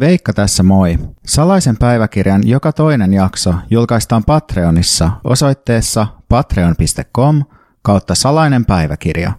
[0.00, 0.98] Veikka tässä moi.
[1.26, 7.44] Salaisen päiväkirjan joka toinen jakso julkaistaan Patreonissa osoitteessa patreon.com
[7.82, 9.32] kautta salainen päiväkirja.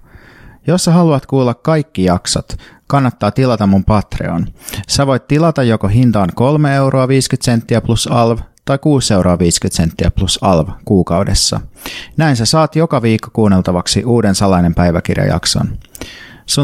[0.68, 2.58] Jos sä haluat kuulla kaikki jaksot,
[2.88, 4.48] kannattaa tilata mun Patreon.
[4.88, 9.76] Sä voit tilata joko hintaan 3 euroa 50 senttiä plus alv tai 6 euroa 50
[9.76, 11.62] senttiä plus alv kuukaudessa.
[12.18, 15.78] Näin sä saat joka viikko kuunneltavaksi uuden salainen päiväkirjajakson.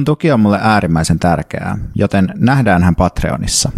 [0.06, 3.72] Tuki on mulle äärimmäisen tärkeää, joten nähdään hän Patreonissa.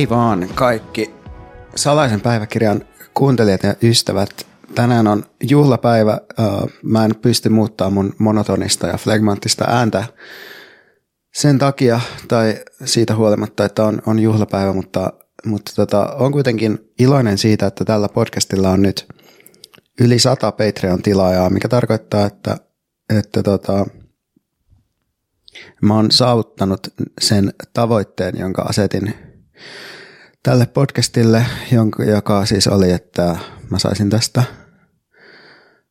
[0.00, 1.14] Hei vaan kaikki
[1.76, 4.46] salaisen päiväkirjan kuuntelijat ja ystävät.
[4.74, 6.20] Tänään on juhlapäivä.
[6.82, 10.04] Mä en pysty muuttamaan mun monotonista ja flegmanttista ääntä
[11.34, 15.12] sen takia tai siitä huolimatta, että on, on juhlapäivä, mutta,
[15.44, 19.08] mutta tota, on kuitenkin iloinen siitä, että tällä podcastilla on nyt
[20.00, 22.56] yli sata Patreon-tilaajaa, mikä tarkoittaa, että,
[23.18, 23.86] että tota,
[25.82, 26.88] mä oon saavuttanut
[27.20, 29.29] sen tavoitteen, jonka asetin
[30.42, 31.46] tälle podcastille,
[32.12, 33.36] joka siis oli, että
[33.70, 34.42] mä saisin tästä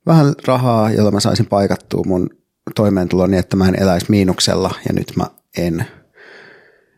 [0.06, 2.30] vähän rahaa, jolla mä saisin paikattua mun
[2.76, 5.26] toimeentuloni, niin, että mä en eläisi miinuksella ja nyt mä
[5.58, 5.86] en,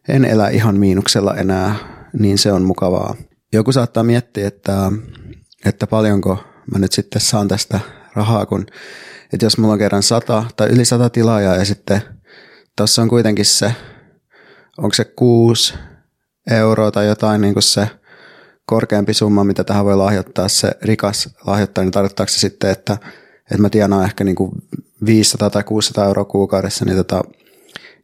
[0.08, 1.76] en elä ihan miinuksella enää,
[2.20, 3.16] niin se on mukavaa.
[3.54, 4.92] Joku saattaa miettiä, että,
[5.66, 7.80] että paljonko mä nyt sitten saan tästä
[8.16, 8.66] rahaa, kun
[9.34, 12.02] että jos mulla on kerran sata tai yli sata tilaajaa ja sitten
[12.78, 13.76] tuossa on kuitenkin se,
[14.78, 15.74] onko se kuusi
[16.50, 17.90] euroa tai jotain niin kuin se
[18.66, 22.98] korkeampi summa, mitä tähän voi lahjoittaa se rikas lahjoittaa, niin tarkoittaako se sitten, että,
[23.42, 24.52] että mä tienaan ehkä niin kuin
[25.06, 27.22] 500 tai 600 euroa kuukaudessa, niin, tota,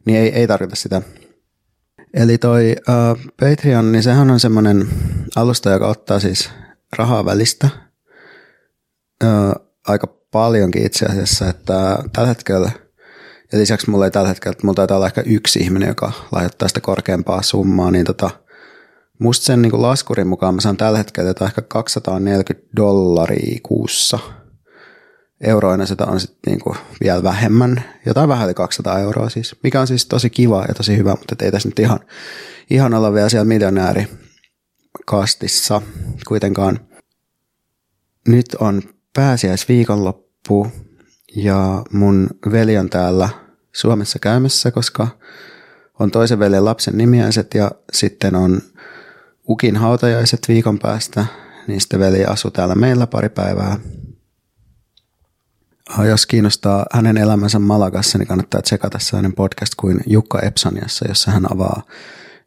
[0.06, 1.02] niin ei, ei tarkoita sitä.
[2.14, 4.88] Eli toi uh, Patreon, niin sehän on semmoinen
[5.36, 6.50] alusta, joka ottaa siis
[6.96, 7.68] rahaa välistä
[9.24, 12.70] uh, aika paljonkin itse asiassa, että tällä hetkellä–
[13.52, 16.80] ja lisäksi mulla ei tällä hetkellä, mulla taitaa olla ehkä yksi ihminen, joka lahjoittaa sitä
[16.80, 18.30] korkeampaa summaa, niin tota,
[19.18, 24.18] musta sen niin laskurin mukaan mä saan tällä hetkellä että ehkä 240 dollaria kuussa.
[25.40, 29.86] Euroina sitä on sitten niin vielä vähemmän, jotain vähän yli 200 euroa siis, mikä on
[29.86, 32.00] siis tosi kiva ja tosi hyvä, mutta ei tässä nyt ihan,
[32.70, 34.08] ihan olla vielä siellä miljonääri
[35.06, 35.82] kastissa
[36.28, 36.80] kuitenkaan.
[38.28, 38.82] Nyt on
[39.14, 40.66] pääsiäisviikonloppu,
[41.36, 43.28] ja mun veli on täällä
[43.72, 45.08] Suomessa käymässä, koska
[45.98, 48.62] on toisen veljen lapsen nimiäiset ja sitten on
[49.48, 51.26] Ukin hautajaiset viikon päästä,
[51.66, 53.76] niin sitten veli asuu täällä meillä pari päivää.
[55.88, 61.30] Ah, jos kiinnostaa hänen elämänsä Malagassa, niin kannattaa tsekata sellainen podcast kuin Jukka Epsaniassa, jossa
[61.30, 61.82] hän avaa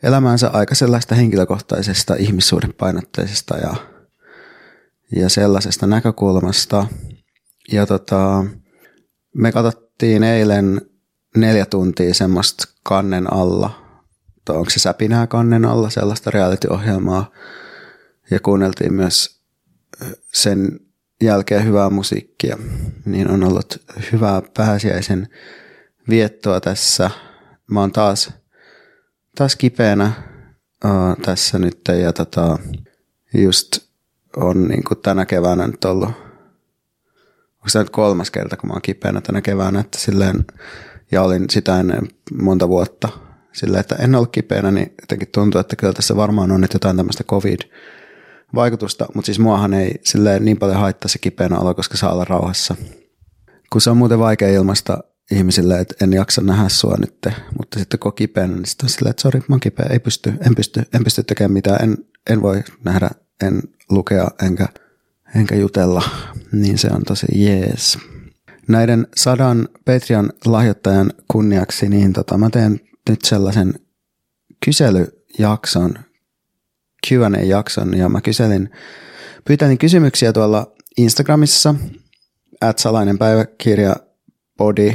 [0.03, 3.75] elämäänsä aika sellaista henkilökohtaisesta, ihmissuhdepainotteisesta ja,
[5.15, 6.85] ja sellaisesta näkökulmasta.
[7.71, 8.45] Ja tota,
[9.35, 10.81] me katsottiin eilen
[11.37, 13.81] neljä tuntia semmoista kannen alla,
[14.45, 17.31] tai onko se säpinää kannen alla, sellaista reality-ohjelmaa.
[18.31, 19.41] Ja kuunneltiin myös
[20.33, 20.79] sen
[21.21, 22.57] jälkeen hyvää musiikkia,
[23.05, 23.77] niin on ollut
[24.11, 25.27] hyvää pääsiäisen
[26.09, 27.09] viettoa tässä.
[27.71, 28.33] Mä oon taas,
[29.35, 30.11] taas kipeänä
[30.85, 32.57] uh, tässä nyt ja tota,
[33.33, 33.79] just
[34.35, 36.30] on niin tänä keväänä nyt ollut
[37.61, 40.45] onko se nyt kolmas kerta, kun mä oon kipeänä tänä keväänä, että silleen,
[41.11, 42.07] ja olin sitä ennen
[42.41, 43.09] monta vuotta
[43.53, 46.97] silleen, että en ollut kipeänä, niin jotenkin tuntuu, että kyllä tässä varmaan on nyt jotain
[46.97, 52.13] tämmöistä covid-vaikutusta, mutta siis muahan ei silleen niin paljon haittaa se kipeänä olo, koska saa
[52.13, 52.75] olla rauhassa.
[53.71, 57.27] Kun se on muuten vaikea ilmasta ihmisille, että en jaksa nähdä sua nyt,
[57.57, 59.99] mutta sitten kun on kipeänä, niin sitten on silleen, että sori, mä oon kipeä, ei
[59.99, 61.97] pysty, en pysty, en pysty tekemään mitään, en,
[62.29, 63.09] en voi nähdä,
[63.43, 64.67] en lukea, enkä
[65.35, 66.03] enkä jutella,
[66.51, 67.97] niin se on tosi jees.
[68.67, 72.79] Näiden sadan Patreon lahjoittajan kunniaksi, niin tota, mä teen
[73.09, 73.73] nyt sellaisen
[74.65, 75.93] kyselyjakson,
[77.07, 78.69] Q&A-jakson, ja mä kyselin,
[79.45, 81.75] pyytänin kysymyksiä tuolla Instagramissa,
[82.61, 83.95] at salainen päiväkirja
[84.57, 84.93] body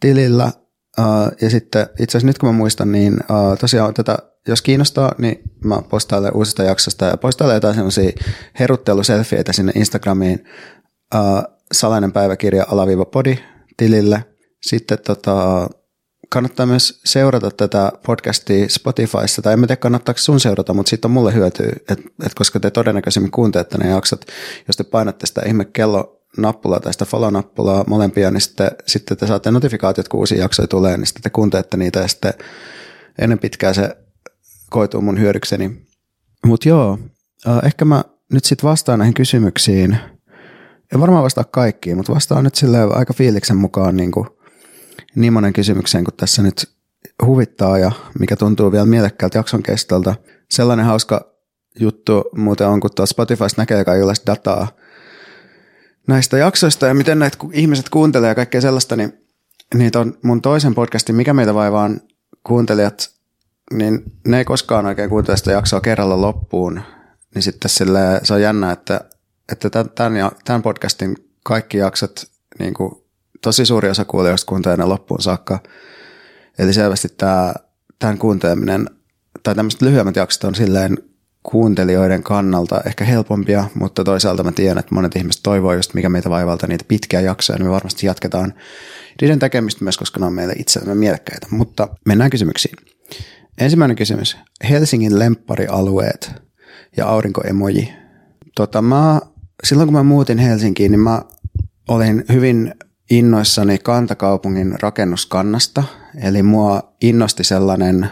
[0.00, 0.52] tilillä,
[0.98, 5.14] uh, ja sitten itse asiassa nyt kun mä muistan, niin uh, tosiaan tätä jos kiinnostaa,
[5.18, 8.10] niin mä postailen uusista jaksosta ja postailen jotain semmoisia
[8.58, 10.44] herutteluselfieitä sinne Instagramiin
[11.14, 13.38] uh, salainen päiväkirja alaviiva podi
[13.76, 14.24] tilille.
[14.62, 15.68] Sitten tota,
[16.28, 21.12] kannattaa myös seurata tätä podcastia Spotifyssa, tai en tiedä kannattaako sun seurata, mutta siitä on
[21.12, 24.24] mulle hyötyä, että et koska te todennäköisemmin kuuntelette ne jaksot,
[24.68, 29.26] jos te painatte sitä ihme kello nappulaa tai sitä follow-nappulaa molempia, niin sitten, sitten te
[29.26, 32.34] saatte notifikaatiot, kun uusia jaksoja tulee, niin sitten te kuuntelette niitä ja sitten
[33.18, 33.96] ennen pitkää se
[34.70, 35.86] koituu mun hyödykseni.
[36.46, 36.98] Mutta joo,
[37.64, 39.98] ehkä mä nyt sitten vastaan näihin kysymyksiin.
[40.94, 44.28] En varmaan vastaa kaikkiin, mutta vastaan nyt sille aika fiiliksen mukaan niin, kuin,
[45.14, 46.70] niin monen kysymykseen, kun tässä nyt
[47.26, 50.14] huvittaa ja mikä tuntuu vielä mielekkäältä jakson kestolta.
[50.50, 51.36] Sellainen hauska
[51.80, 54.68] juttu muuten on, kun tuossa Spotifysta näkee kaikenlaista dataa
[56.06, 59.12] näistä jaksoista ja miten näitä ihmiset kuuntelee ja kaikkea sellaista, niin,
[59.74, 62.00] niin ton mun toisen podcastin Mikä meitä vaivaan
[62.44, 63.10] kuuntelijat,
[63.72, 66.82] niin ne ei koskaan oikein kuuntele sitä jaksoa kerralla loppuun,
[67.34, 69.00] niin sitten sille, se on jännä, että,
[69.52, 72.24] että tämän, tämän podcastin kaikki jaksot,
[72.58, 72.92] niin kuin,
[73.42, 75.58] tosi suuri osa kuulijoista kuuntelee ne loppuun saakka.
[76.58, 77.54] Eli selvästi tämä,
[77.98, 78.90] tämän kuunteleminen,
[79.42, 80.98] tai tämmöiset lyhyemmät jaksot on silleen
[81.50, 86.30] kuuntelijoiden kannalta ehkä helpompia, mutta toisaalta mä tiedän, että monet ihmiset toivoo just mikä meitä
[86.30, 88.54] vaivalta niitä pitkiä jaksoja, niin me varmasti jatketaan
[89.20, 91.46] niiden tekemistä myös, koska ne on meille itsellemme mielekkäitä.
[91.50, 92.76] Mutta mennään kysymyksiin.
[93.58, 94.36] Ensimmäinen kysymys.
[94.70, 96.32] Helsingin lempparialueet
[96.96, 97.92] ja aurinkoemoji.
[98.56, 99.20] Tota, mä,
[99.64, 101.22] silloin kun mä muutin Helsinkiin, niin mä
[101.88, 102.74] olin hyvin
[103.10, 105.82] innoissani kantakaupungin rakennuskannasta.
[106.22, 108.10] Eli mua innosti sellainen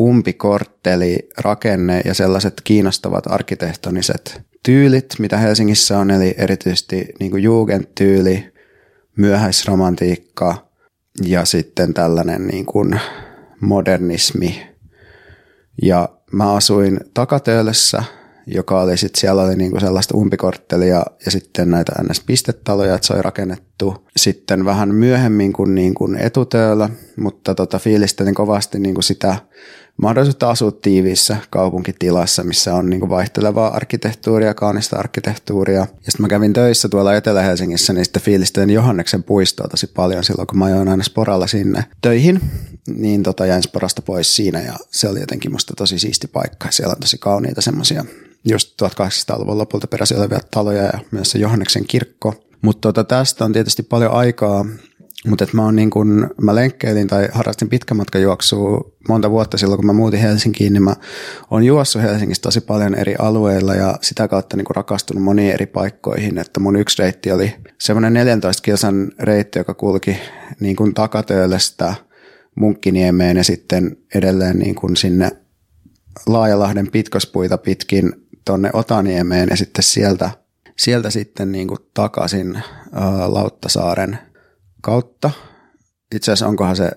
[0.00, 8.52] umpikortteli, rakenne ja sellaiset kiinnostavat arkkitehtoniset tyylit, mitä Helsingissä on, eli erityisesti niin kuin Jugend-tyyli,
[9.16, 10.68] myöhäisromantiikka
[11.24, 13.00] ja sitten tällainen niin kuin
[13.60, 14.66] modernismi.
[15.82, 18.02] Ja mä asuin Takatöölössä,
[18.46, 23.22] joka oli sitten, siellä oli niinku sellaista umpikorttelia ja sitten näitä NS-pistetaloja, että se oli
[23.22, 29.36] rakennettu sitten vähän myöhemmin kuin, niin kuin etutöölö, mutta tota, fiilistelin kovasti niin kuin sitä
[30.02, 35.80] mahdollisuutta asua tiiviissä kaupunkitilassa, missä on niin vaihtelevaa arkkitehtuuria, kaunista arkkitehtuuria.
[35.80, 40.46] Ja sitten mä kävin töissä tuolla Etelä-Helsingissä, niin sitten fiilistelin Johanneksen puistoa tosi paljon silloin,
[40.46, 42.40] kun mä ajoin aina sporalla sinne töihin.
[42.88, 46.70] Niin tota, jäin sporasta pois siinä ja se oli jotenkin musta tosi siisti paikka.
[46.70, 48.04] Siellä on tosi kauniita semmoisia
[48.44, 52.34] just 1800-luvun lopulta peräsi olevia taloja ja myös se Johanneksen kirkko.
[52.62, 54.64] Mutta tota, tästä on tietysti paljon aikaa
[55.26, 59.86] mutta mä, niin kun, mä lenkkeilin tai harrastin pitkän matkan juoksua monta vuotta silloin, kun
[59.86, 60.96] mä muutin Helsinkiin, niin mä
[61.50, 66.38] oon juossut Helsingissä tosi paljon eri alueilla ja sitä kautta niin rakastunut moniin eri paikkoihin.
[66.38, 70.16] Että mun yksi reitti oli semmoinen 14 kilsan reitti, joka kulki
[70.60, 71.94] niin kuin Takatöölöstä
[72.54, 75.30] Munkkiniemeen ja sitten edelleen niin kuin sinne
[76.26, 78.12] Laajalahden pitkospuita pitkin
[78.44, 80.30] tonne Otaniemeen ja sitten sieltä,
[80.78, 82.56] sieltä sitten niin takaisin
[82.92, 84.18] ää, Lauttasaaren
[84.86, 85.30] kautta.
[86.14, 86.90] Itse asiassa onkohan se,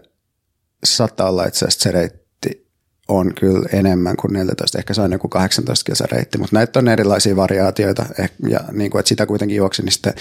[0.83, 2.67] saattaa olla itse asiassa se reitti
[3.07, 6.87] on kyllä enemmän kuin 14, ehkä se on joku 18 kilsa reitti, mutta näitä on
[6.87, 10.13] erilaisia variaatioita eh, ja niin kuin, että sitä kuitenkin juoksin, niin sitten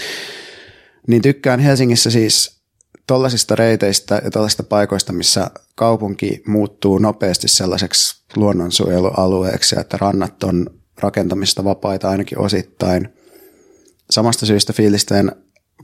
[1.07, 2.61] niin tykkään Helsingissä siis
[3.07, 10.69] tuollaisista reiteistä ja tällaisista paikoista, missä kaupunki muuttuu nopeasti sellaiseksi luonnonsuojelualueeksi että rannat on
[10.99, 13.09] rakentamista vapaita ainakin osittain.
[14.09, 15.31] Samasta syystä fiilistelen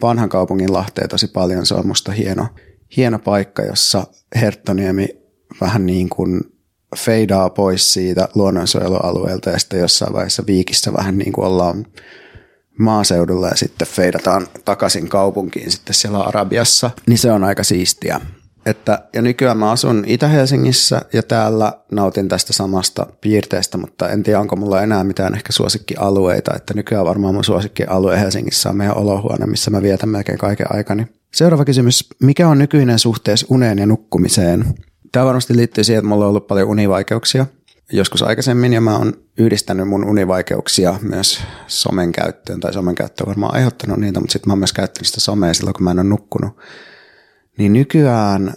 [0.01, 1.65] vanhan kaupungin Lahteen tosi paljon.
[1.65, 2.47] Se on musta hieno,
[2.97, 5.07] hieno paikka, jossa Herttoniemi
[5.61, 6.41] vähän niin kuin
[6.97, 11.85] feidaa pois siitä luonnonsuojelualueelta ja sitten jossain vaiheessa viikissä vähän niin kuin ollaan
[12.79, 18.21] maaseudulla ja sitten feidataan takaisin kaupunkiin sitten siellä Arabiassa, niin se on aika siistiä.
[18.65, 24.39] Että, ja nykyään mä asun Itä-Helsingissä ja täällä nautin tästä samasta piirteestä, mutta en tiedä
[24.39, 29.45] onko mulla enää mitään ehkä suosikkialueita, että nykyään varmaan mun suosikkialue Helsingissä on meidän olohuone,
[29.45, 31.07] missä mä vietän melkein kaiken aikani.
[31.33, 34.65] Seuraava kysymys, mikä on nykyinen suhteessa uneen ja nukkumiseen?
[35.11, 37.45] Tämä varmasti liittyy siihen, että mulla on ollut paljon univaikeuksia
[37.91, 43.27] joskus aikaisemmin ja mä oon yhdistänyt mun univaikeuksia myös somen käyttöön, tai somen käyttö on
[43.27, 45.99] varmaan aiheuttanut niitä, mutta sitten mä oon myös käyttänyt sitä somea silloin, kun mä en
[45.99, 46.57] ole nukkunut
[47.57, 48.53] niin nykyään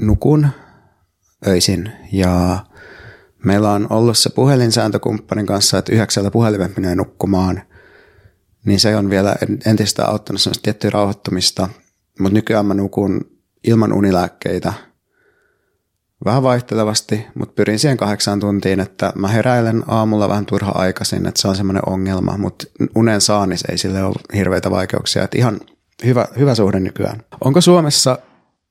[0.00, 0.48] nukun
[1.46, 1.92] öisin.
[2.12, 2.66] Ja
[3.44, 7.62] meillä on ollut se puhelinsääntökumppanin kanssa, että yhdeksällä puhelimet menee nukkumaan,
[8.64, 11.68] niin se on vielä entistä auttanut semmoista tiettyä rauhoittumista,
[12.20, 13.20] mutta nykyään mä nukun
[13.64, 14.72] ilman unilääkkeitä.
[16.24, 21.40] Vähän vaihtelevasti, mutta pyrin siihen kahdeksaan tuntiin, että mä heräilen aamulla vähän turha aikaisin, että
[21.40, 25.60] se on semmoinen ongelma, mutta unen saanis ei sille ole hirveitä vaikeuksia, että ihan
[26.04, 27.22] hyvä, hyvä suhde nykyään.
[27.44, 28.18] Onko Suomessa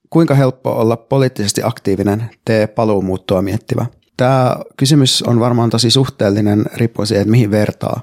[0.10, 3.86] kuinka helppo olla poliittisesti aktiivinen, tee paluumuuttoa miettivä?
[4.18, 8.02] Tämä kysymys on varmaan tosi suhteellinen riippuen siihen, että mihin vertaa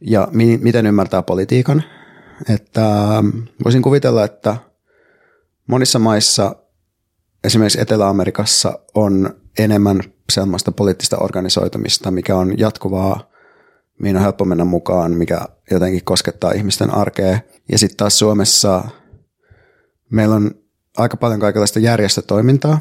[0.00, 1.82] ja mi- miten ymmärtää politiikan.
[2.48, 3.28] Että ähm,
[3.64, 4.56] voisin kuvitella, että
[5.66, 6.56] monissa maissa
[7.44, 10.00] esimerkiksi Etelä-Amerikassa on enemmän
[10.32, 13.30] sellaista poliittista organisoitumista, mikä on jatkuvaa,
[13.98, 17.38] mihin on helppo mennä mukaan, mikä jotenkin koskettaa ihmisten arkea.
[17.72, 18.84] Ja sitten taas Suomessa
[20.10, 20.50] meillä on
[20.96, 22.78] aika paljon kaikenlaista järjestötoimintaa,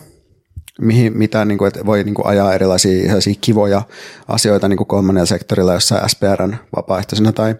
[0.82, 3.10] mihin, mitä niin kuin, että voi niin kuin ajaa erilaisia
[3.41, 3.82] kivoja
[4.27, 7.56] asioita niin kuin kolmannella sektorilla jossain SPRn vapaaehtoisena tai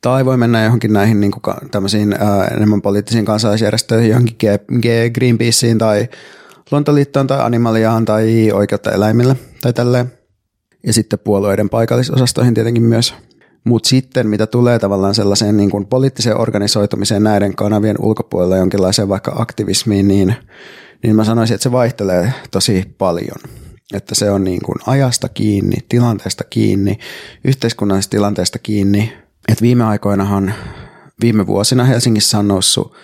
[0.00, 5.14] tai voi mennä johonkin näihin niin kuin, tämmöisiin ää, enemmän poliittisiin kansalaisjärjestöihin, johonkin G- G-
[5.14, 6.08] Greenpeaceen tai
[6.70, 10.12] Luontoliittoon tai Animaliaan tai Oikeutta eläimille tai tälleen.
[10.86, 13.14] Ja sitten puolueiden paikallisosastoihin tietenkin myös.
[13.64, 19.32] Mutta sitten mitä tulee tavallaan sellaiseen niin kuin poliittiseen organisoitumiseen näiden kanavien ulkopuolella jonkinlaiseen vaikka
[19.38, 20.34] aktivismiin, niin,
[21.02, 23.36] niin mä sanoisin, että se vaihtelee tosi paljon.
[23.94, 26.98] Että se on niin kuin ajasta kiinni, tilanteesta kiinni,
[27.44, 29.12] yhteiskunnallisesta tilanteesta kiinni.
[29.48, 30.54] Et viime aikoinahan,
[31.20, 32.94] viime vuosina Helsingissä on noussut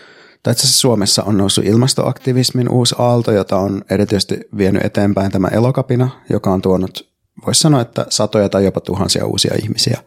[0.42, 5.48] tai itse asiassa Suomessa on noussut ilmastoaktivismin uusi aalto, jota on erityisesti vienyt eteenpäin tämä
[5.48, 7.08] elokapina, joka on tuonut,
[7.46, 10.00] voisi sanoa, että satoja tai jopa tuhansia uusia ihmisiä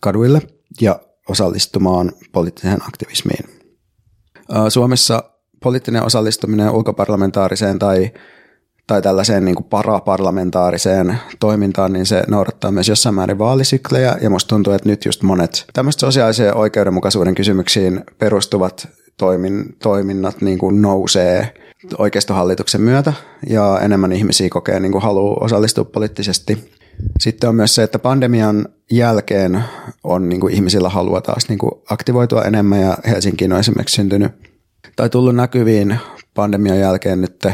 [0.00, 0.42] kaduille
[0.80, 3.44] ja osallistumaan poliittiseen aktivismiin.
[4.68, 5.24] Suomessa
[5.62, 8.10] poliittinen osallistuminen ulkoparlamentaariseen tai,
[8.86, 14.48] tai tällaiseen niin kuin paraparlamentaariseen toimintaan, niin se noudattaa myös jossain määrin vaalisyklejä, ja musta
[14.48, 21.54] tuntuu, että nyt just monet tämmöiset sosiaalisen oikeudenmukaisuuden kysymyksiin perustuvat toimin, toiminnat niin kuin nousee
[21.98, 23.12] oikeistohallituksen myötä,
[23.48, 26.77] ja enemmän ihmisiä kokee niin kuin haluaa osallistua poliittisesti
[27.20, 29.64] sitten on myös se, että pandemian jälkeen
[30.04, 34.32] on niin kuin ihmisillä halua taas niin kuin aktivoitua enemmän ja Helsinkiin on esimerkiksi syntynyt
[34.96, 35.98] tai tullut näkyviin
[36.34, 37.46] pandemian jälkeen nyt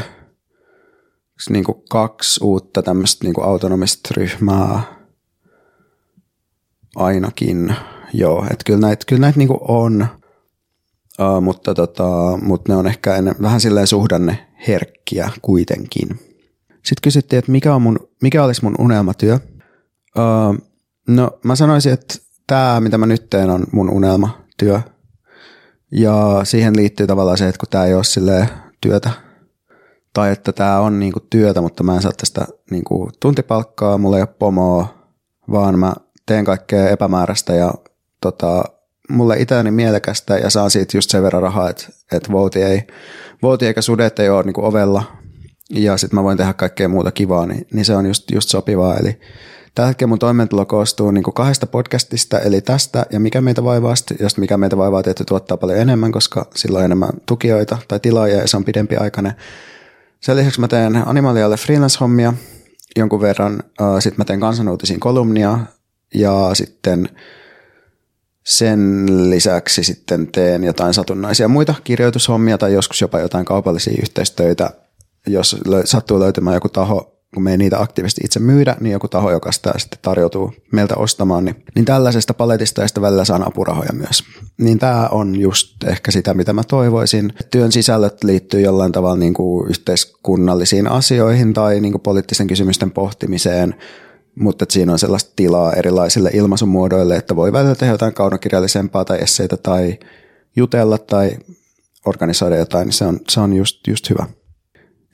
[1.49, 4.83] niin kuin kaksi uutta tämmöistä niin kuin autonomista ryhmää
[6.95, 7.75] ainakin.
[8.13, 10.07] Joo, että kyllä näitä, kyllä näitä niin kuin on,
[11.19, 16.19] uh, mutta, tota, mutta ne on ehkä ennen, vähän silleen suhdanne herkkiä kuitenkin.
[16.85, 19.39] Sitten kysyttiin, että mikä, on mun, mikä olisi mun unelmatyö.
[20.17, 20.57] Uh,
[21.07, 22.15] no mä sanoisin, että
[22.47, 24.79] tämä, mitä mä nyt teen, on mun unelmatyö.
[25.91, 28.49] Ja siihen liittyy tavallaan se, että kun tämä ei ole
[28.81, 29.09] työtä,
[30.13, 34.21] tai että tämä on niinku työtä, mutta mä en saa tästä niinku tuntipalkkaa, mulla ei
[34.21, 34.87] ole pomoa,
[35.51, 35.93] vaan mä
[36.25, 37.73] teen kaikkea epämääräistä ja
[38.21, 38.63] tota,
[39.09, 42.87] mulle itseäni mielekästä ja saan siitä just sen verran rahaa, että, että vouti, ei,
[43.41, 45.03] vouti eikä sudet ei ole niinku ovella,
[45.69, 48.97] ja sitten mä voin tehdä kaikkea muuta kivaa, niin, niin se on just, just sopivaa.
[48.97, 49.19] Eli
[49.75, 53.93] tällä hetkellä mun toimeentulo koostuu niin kuin kahdesta podcastista, eli tästä ja Mikä meitä vaivaa,
[54.19, 58.37] josta Mikä meitä vaivaa tietty tuottaa paljon enemmän, koska sillä on enemmän tukijoita tai tilaajia
[58.37, 59.33] ja se on pidempi aikainen.
[60.19, 62.33] Sen lisäksi mä teen Animalialle freelance-hommia
[62.95, 63.63] jonkun verran,
[63.99, 65.59] sitten mä teen kansanuutisiin kolumnia
[66.13, 67.09] ja sitten
[68.43, 74.69] sen lisäksi sitten teen jotain satunnaisia muita kirjoitushommia tai joskus jopa jotain kaupallisia yhteistöitä–
[75.27, 75.55] jos
[75.85, 79.51] sattuu löytymään joku taho, kun me ei niitä aktiivisesti itse myydä, niin joku taho, joka
[79.51, 84.23] sitä sitten tarjoutuu meiltä ostamaan, niin, niin tällaisesta paletista ja sitten välillä saan apurahoja myös.
[84.57, 87.33] Niin tämä on just ehkä sitä, mitä mä toivoisin.
[87.51, 93.75] Työn sisällöt liittyy jollain tavalla niin kuin yhteiskunnallisiin asioihin tai niin kuin poliittisten kysymysten pohtimiseen,
[94.39, 99.57] mutta siinä on sellaista tilaa erilaisille ilmaisumuodoille, että voi välillä tehdä jotain kaunokirjallisempaa tai esseitä
[99.57, 99.99] tai
[100.55, 101.37] jutella tai
[102.05, 104.25] organisoida jotain, niin se on, se on just, just hyvä.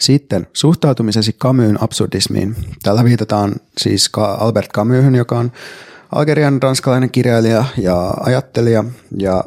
[0.02, 2.56] Sitten suhtautumisesi Camusin absurdismiin.
[2.84, 5.52] Tällä viitataan siis Albert Camusin, joka on
[6.12, 8.84] Algerian ranskalainen kirjailija ja ajattelija,
[9.18, 9.44] ja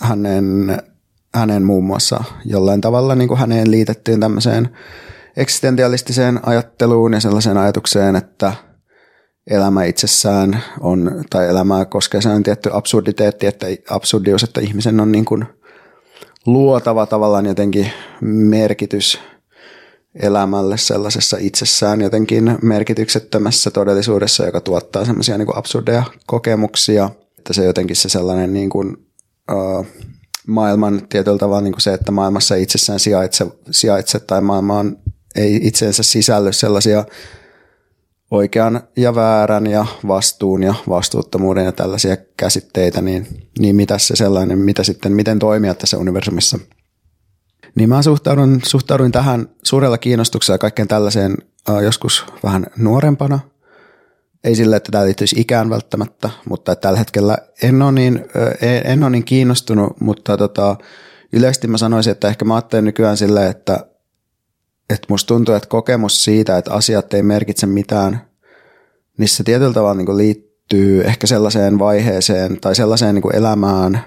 [0.00, 0.78] hänen,
[1.34, 4.68] hänen muun muassa jollain tavalla niin kuin häneen liitettiin tämmöiseen
[5.36, 8.52] eksistentialistiseen ajatteluun ja sellaiseen ajatukseen, että
[9.50, 15.24] elämä itsessään on, tai elämää koskee sellainen tietty absurditeetti, että absurdius, että ihmisen on niin
[15.24, 15.44] kuin
[16.46, 17.90] luotava tavallaan jotenkin
[18.20, 19.18] merkitys–
[20.22, 27.10] elämälle sellaisessa itsessään jotenkin merkityksettömässä todellisuudessa, joka tuottaa semmoisia niin absurdeja kokemuksia.
[27.38, 28.96] Että se jotenkin se sellainen niin kuin,
[29.52, 29.86] uh,
[30.46, 34.96] maailman tietyllä tavalla niin kuin se, että maailmassa itsessään sijaitse, sijaitse tai maailmaan
[35.36, 37.04] ei itseensä sisälly sellaisia
[38.30, 43.26] oikean ja väärän ja vastuun ja vastuuttomuuden ja tällaisia käsitteitä, niin,
[43.58, 46.58] niin mitä se sellainen, mitä sitten, miten toimia tässä universumissa–
[47.74, 51.36] niin mä suhtaudun, suhtauduin tähän suurella kiinnostuksella kaikkeen tällaiseen
[51.70, 53.40] uh, joskus vähän nuorempana.
[54.44, 58.24] Ei sille, että tämä liittyisi ikään välttämättä, mutta tällä hetkellä en ole niin,
[58.60, 60.76] en, en ole niin kiinnostunut, mutta tota,
[61.32, 63.86] yleisesti mä sanoisin, että ehkä mä ajattelen nykyään silleen, että,
[64.90, 68.20] että musta tuntuu, että kokemus siitä, että asiat ei merkitse mitään,
[69.18, 74.00] niin se tietyllä tavalla niin liittyy ehkä sellaiseen vaiheeseen tai sellaiseen niin elämään,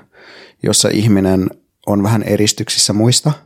[0.63, 1.49] jossa ihminen
[1.87, 3.31] on vähän eristyksissä muista–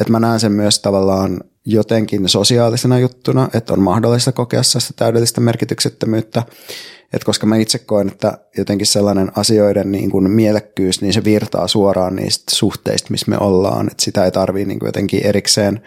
[0.00, 5.40] että mä näen sen myös tavallaan jotenkin sosiaalisena juttuna, että on mahdollista kokea sitä täydellistä
[5.40, 6.42] merkityksettömyyttä.
[7.12, 11.68] Et koska mä itse koen, että jotenkin sellainen asioiden niin kuin mielekkyys, niin se virtaa
[11.68, 13.86] suoraan niistä suhteista, missä me ollaan.
[13.90, 15.82] Että sitä ei tarvitse niin jotenkin erikseen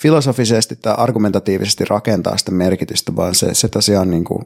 [0.00, 4.44] filosofisesti tai argumentatiivisesti rakentaa sitä merkitystä, vaan se, se tosiaan niin kuin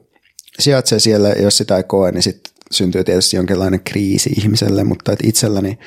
[0.58, 5.28] sijaitsee siellä, jos sitä ei koe, niin sitten syntyy tietysti jonkinlainen kriisi ihmiselle, mutta että
[5.28, 5.78] itselläni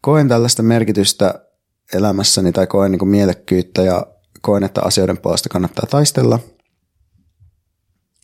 [0.00, 1.45] koen tällaista merkitystä
[1.94, 4.06] elämässäni tai koen niin kuin mielekkyyttä ja
[4.40, 6.38] koen, että asioiden puolesta kannattaa taistella.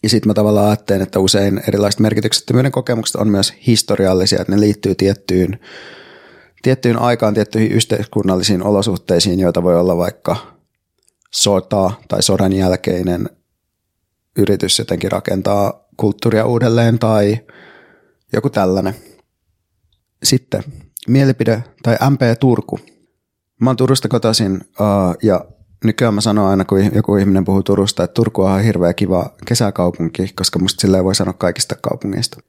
[0.02, 4.60] Ja sitten mä tavallaan ajattelen, että usein erilaiset merkityksettömyyden kokemukset on myös historiallisia, että ne
[4.60, 5.60] liittyy tiettyyn,
[6.62, 10.36] tiettyyn aikaan, tiettyihin yhteiskunnallisiin olosuhteisiin, joita voi olla vaikka
[11.34, 13.30] sota tai sodan jälkeinen
[14.38, 17.38] yritys jotenkin rakentaa kulttuuria uudelleen tai
[18.32, 18.94] joku tällainen.
[20.22, 20.62] Sitten
[21.08, 22.80] mielipide tai MP Turku.
[23.62, 24.60] Mä oon Turusta kotoisin
[25.22, 25.44] ja
[25.84, 30.32] nykyään mä sanon aina, kun joku ihminen puhuu Turusta, että Turku on hirveä kiva kesäkaupunki,
[30.36, 32.40] koska musta silleen voi sanoa kaikista kaupungeista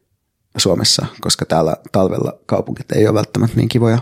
[0.57, 3.97] Suomessa, koska täällä talvella kaupungit ei ole välttämättä niin kivoja.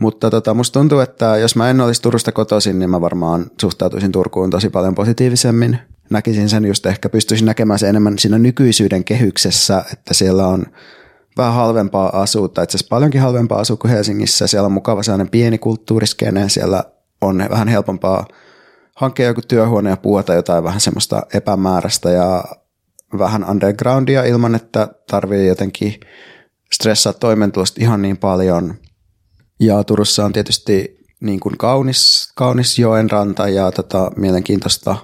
[0.00, 4.12] Mutta tota, musta tuntuu, että jos mä en olisi Turusta kotoisin, niin mä varmaan suhtautuisin
[4.12, 5.78] Turkuun tosi paljon positiivisemmin.
[6.10, 10.66] Näkisin sen just ehkä, pystyisin näkemään sen enemmän siinä nykyisyyden kehyksessä, että siellä on
[11.40, 14.46] vähän halvempaa asua, tai itse asiassa paljonkin halvempaa asua kuin Helsingissä.
[14.46, 16.84] Siellä on mukava sellainen pieni kulttuuriskene, siellä
[17.20, 18.26] on vähän helpompaa
[18.96, 22.44] hankkia joku työhuone ja puuta jotain vähän semmoista epämääräistä ja
[23.18, 26.00] vähän undergroundia ilman, että tarvii jotenkin
[26.72, 28.74] stressaa toimeentulosta ihan niin paljon.
[29.60, 34.96] Ja Turussa on tietysti niin kuin kaunis, kaunis joen ranta ja tota, mielenkiintoista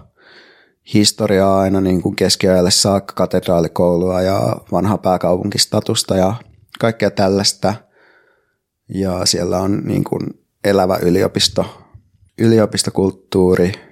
[0.94, 6.34] historiaa aina niin kuin keskiajalle saakka, katedraalikoulua ja vanha pääkaupunkistatusta ja
[6.78, 7.74] kaikkea tällaista.
[8.94, 10.22] Ja siellä on niin kuin
[10.64, 11.66] elävä yliopisto,
[12.38, 13.72] yliopistokulttuuri–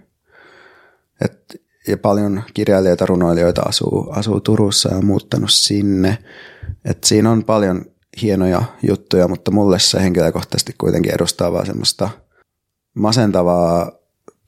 [1.24, 6.18] et, ja paljon kirjailijoita, runoilijoita asuu, asuu Turussa ja on muuttanut sinne.
[6.84, 7.84] Et siinä on paljon
[8.22, 12.10] hienoja juttuja, mutta mulle se henkilökohtaisesti kuitenkin edustaa vaan semmoista
[12.94, 13.92] masentavaa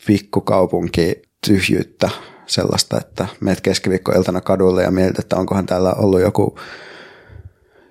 [0.07, 2.11] pikkukaupunki tyhjyyttä,
[2.47, 6.59] sellaista, että meet keskiviikkoiltana kadulle ja mietit, että onkohan täällä ollut joku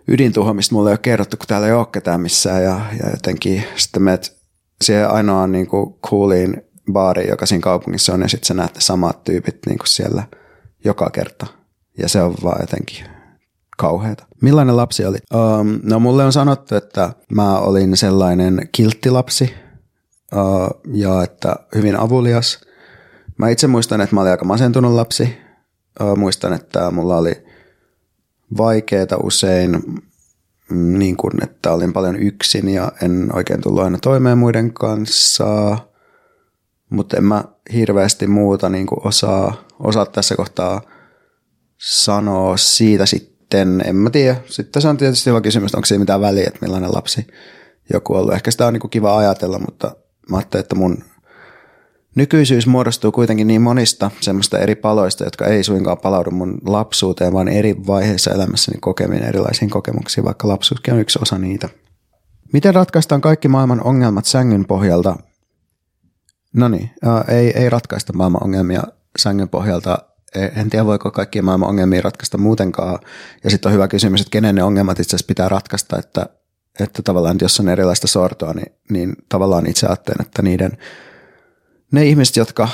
[0.08, 3.64] ydintuho, mistä mulle ei ole kerrottu, kun täällä ei ole ketään missään ja, ja jotenkin
[3.76, 4.38] sitten meet
[4.82, 9.24] siihen ainoaan niin kuin cooliin baari, joka siinä kaupungissa on, ja sitten sä näet samat
[9.24, 10.24] tyypit niin kuin siellä
[10.86, 11.48] joka kerta.
[11.98, 13.06] Ja se on vaan jotenkin
[13.78, 14.26] kauheata.
[14.42, 15.18] Millainen lapsi oli?
[15.34, 19.54] Um, no mulle on sanottu, että mä olin sellainen kilttilapsi
[20.36, 22.65] uh, ja että hyvin avulias.
[23.38, 25.38] Mä itse muistan, että mä olin aika masentunut lapsi.
[26.16, 27.46] Muistan, että mulla oli
[28.58, 29.72] vaikeita usein,
[30.70, 35.78] mm, niin kuin, että olin paljon yksin ja en oikein tullut aina toimeen muiden kanssa
[36.90, 37.44] mutta en mä
[37.74, 40.82] hirveästi muuta niin kuin osaa, osaa tässä kohtaa
[41.78, 43.84] sanoa siitä sitten.
[43.86, 44.36] En mä tiedä.
[44.46, 47.28] Sitten se on tietysti hyvä kysymys, onko siinä mitään väliä, että millainen lapsi
[47.94, 48.34] joku on ollut.
[48.34, 49.96] Ehkä sitä on niin kuin kiva ajatella, mutta
[50.30, 51.04] mä ajattelin, että mun
[52.16, 57.48] nykyisyys muodostuu kuitenkin niin monista semmoista eri paloista, jotka ei suinkaan palaudu mun lapsuuteen, vaan
[57.48, 61.70] eri vaiheissa elämässäni kokemiin erilaisiin kokemuksiin, vaikka lapsuuskin on yksi osa niitä.
[62.54, 65.16] Miten ratkaistaan kaikki maailman ongelmat sängyn pohjalta
[66.56, 66.92] No niin,
[67.28, 68.84] ei, ei ratkaista maailman ongelmia
[69.20, 69.98] sängyn pohjalta.
[70.36, 73.00] E, en tiedä, voiko kaikkia maailman ongelmia ratkaista muutenkaan.
[73.44, 76.26] Ja sitten on hyvä kysymys, että kenen ne ongelmat itse asiassa pitää ratkaista, että,
[76.80, 80.78] että tavallaan jos on erilaista sortoa, niin, niin tavallaan itse ajattelen, että niiden,
[81.92, 82.68] ne ihmiset, jotka,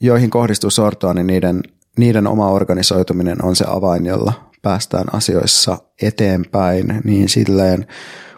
[0.00, 1.62] joihin kohdistuu sortoa, niin niiden,
[1.98, 7.86] niiden oma organisoituminen on se avain, jolla päästään asioissa eteenpäin, niin silleen,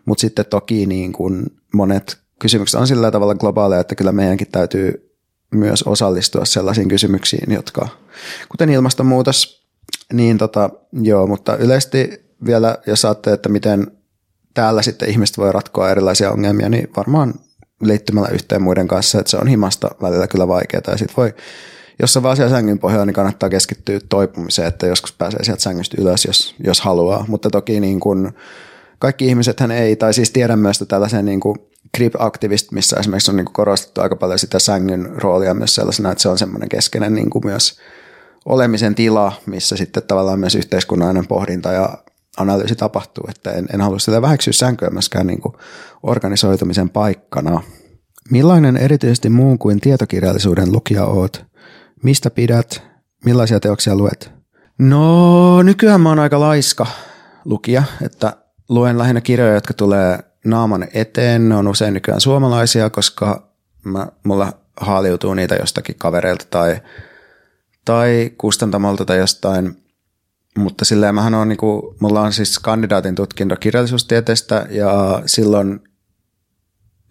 [0.05, 5.17] mutta sitten toki niin kuin monet kysymykset on sillä tavalla globaaleja, että kyllä meidänkin täytyy
[5.55, 7.89] myös osallistua sellaisiin kysymyksiin, jotka,
[8.49, 9.67] kuten ilmastonmuutos,
[10.13, 13.87] niin tota, joo, mutta yleisesti vielä, jos ajattelee, että miten
[14.55, 17.35] täällä sitten ihmiset voi ratkoa erilaisia ongelmia, niin varmaan
[17.83, 21.35] liittymällä yhteen muiden kanssa, että se on himasta välillä kyllä vaikeaa ja sitten voi
[22.03, 25.97] jos on vaan siellä sängyn pohjalla, niin kannattaa keskittyä toipumiseen, että joskus pääsee sieltä sängystä
[26.01, 27.25] ylös, jos, jos haluaa.
[27.29, 28.33] Mutta toki niin kuin,
[28.99, 31.57] kaikki ihmisethän ei, tai siis tiedän myös tällaisen niin kuin
[31.97, 32.15] Grip
[32.71, 36.29] missä esimerkiksi on niin kuin korostettu aika paljon sitä sängyn roolia myös sellaisena, että se
[36.29, 37.79] on semmoinen keskeinen niin kuin myös
[38.45, 41.99] olemisen tila, missä sitten tavallaan myös yhteiskunnallinen pohdinta ja
[42.37, 45.55] analyysi tapahtuu, että en, en halua sitä väheksyä sänkyä myöskään niin kuin
[46.03, 47.63] organisoitumisen paikkana.
[48.31, 51.45] Millainen erityisesti muun kuin tietokirjallisuuden lukija oot?
[52.03, 52.83] Mistä pidät?
[53.25, 54.33] Millaisia teoksia luet?
[54.79, 56.87] No nykyään mä oon aika laiska
[57.45, 58.37] lukija, että
[58.69, 61.49] luen lähinnä kirjoja, jotka tulee naaman eteen.
[61.49, 63.49] Ne on usein nykyään suomalaisia, koska
[63.85, 66.81] mä, mulla haaliutuu niitä jostakin kavereilta tai,
[67.85, 69.82] tai kustantamolta tai jostain.
[70.59, 75.81] Mutta silleen mähän on, niinku, mulla on siis kandidaatin tutkinto kirjallisuustieteestä ja silloin,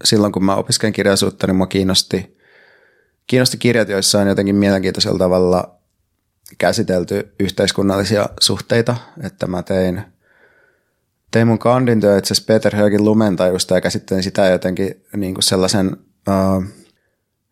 [0.03, 2.37] silloin kun mä opiskelin kirjallisuutta, niin mua kiinnosti,
[3.27, 5.75] kiinnosti kirjat, joissa on jotenkin mielenkiintoisella tavalla
[6.57, 10.01] käsitelty yhteiskunnallisia suhteita, että mä tein,
[11.31, 15.97] tein mun kandintyö itse asiassa Peter Högin lumentajusta ja käsittelin sitä jotenkin niin kuin sellaisen,
[16.29, 16.63] uh,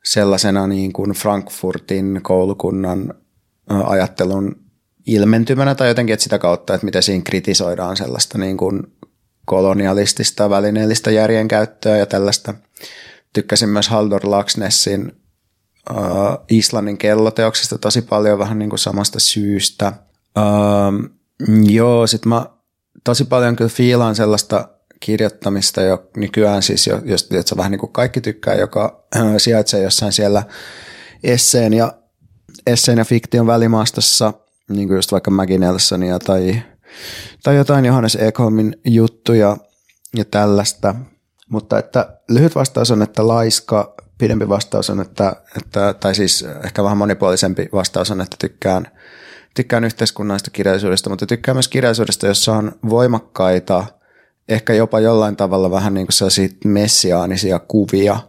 [0.03, 3.13] sellaisena niin kuin Frankfurtin koulukunnan
[3.85, 4.68] ajattelun
[5.05, 8.83] ilmentymänä tai jotenkin että sitä kautta, että miten siinä kritisoidaan sellaista niin kuin
[9.45, 12.53] kolonialistista välineellistä järjenkäyttöä ja tällaista.
[13.33, 15.11] Tykkäsin myös Haldor Laxnessin
[15.91, 15.97] uh,
[16.49, 19.93] Islannin kelloteoksesta tosi paljon vähän niin kuin samasta syystä.
[20.37, 21.09] Uh,
[21.63, 22.45] joo, sit mä
[23.03, 27.91] tosi paljon kyllä fiilaan sellaista kirjoittamista jo nykyään siis, jo, jos että vähän niin kuin
[27.91, 30.43] kaikki tykkää, joka uh, sijaitsee jossain siellä
[31.23, 31.93] esseen ja,
[32.67, 34.33] esseen ja fiktion välimaastossa,
[34.69, 36.61] niin kuin just vaikka Maggie Nelsonia tai,
[37.43, 39.57] tai jotain Johannes Ekholmin juttuja
[40.15, 40.95] ja tällaista.
[41.49, 46.83] Mutta että lyhyt vastaus on, että laiska pidempi vastaus on, että, että, tai siis ehkä
[46.83, 48.87] vähän monipuolisempi vastaus on, että tykkään,
[49.55, 53.85] tykkään yhteiskunnallisesta kirjallisuudesta, mutta tykkään myös kirjallisuudesta, jossa on voimakkaita,
[54.49, 58.19] ehkä jopa jollain tavalla vähän niin kuin sellaisia messiaanisia kuvia,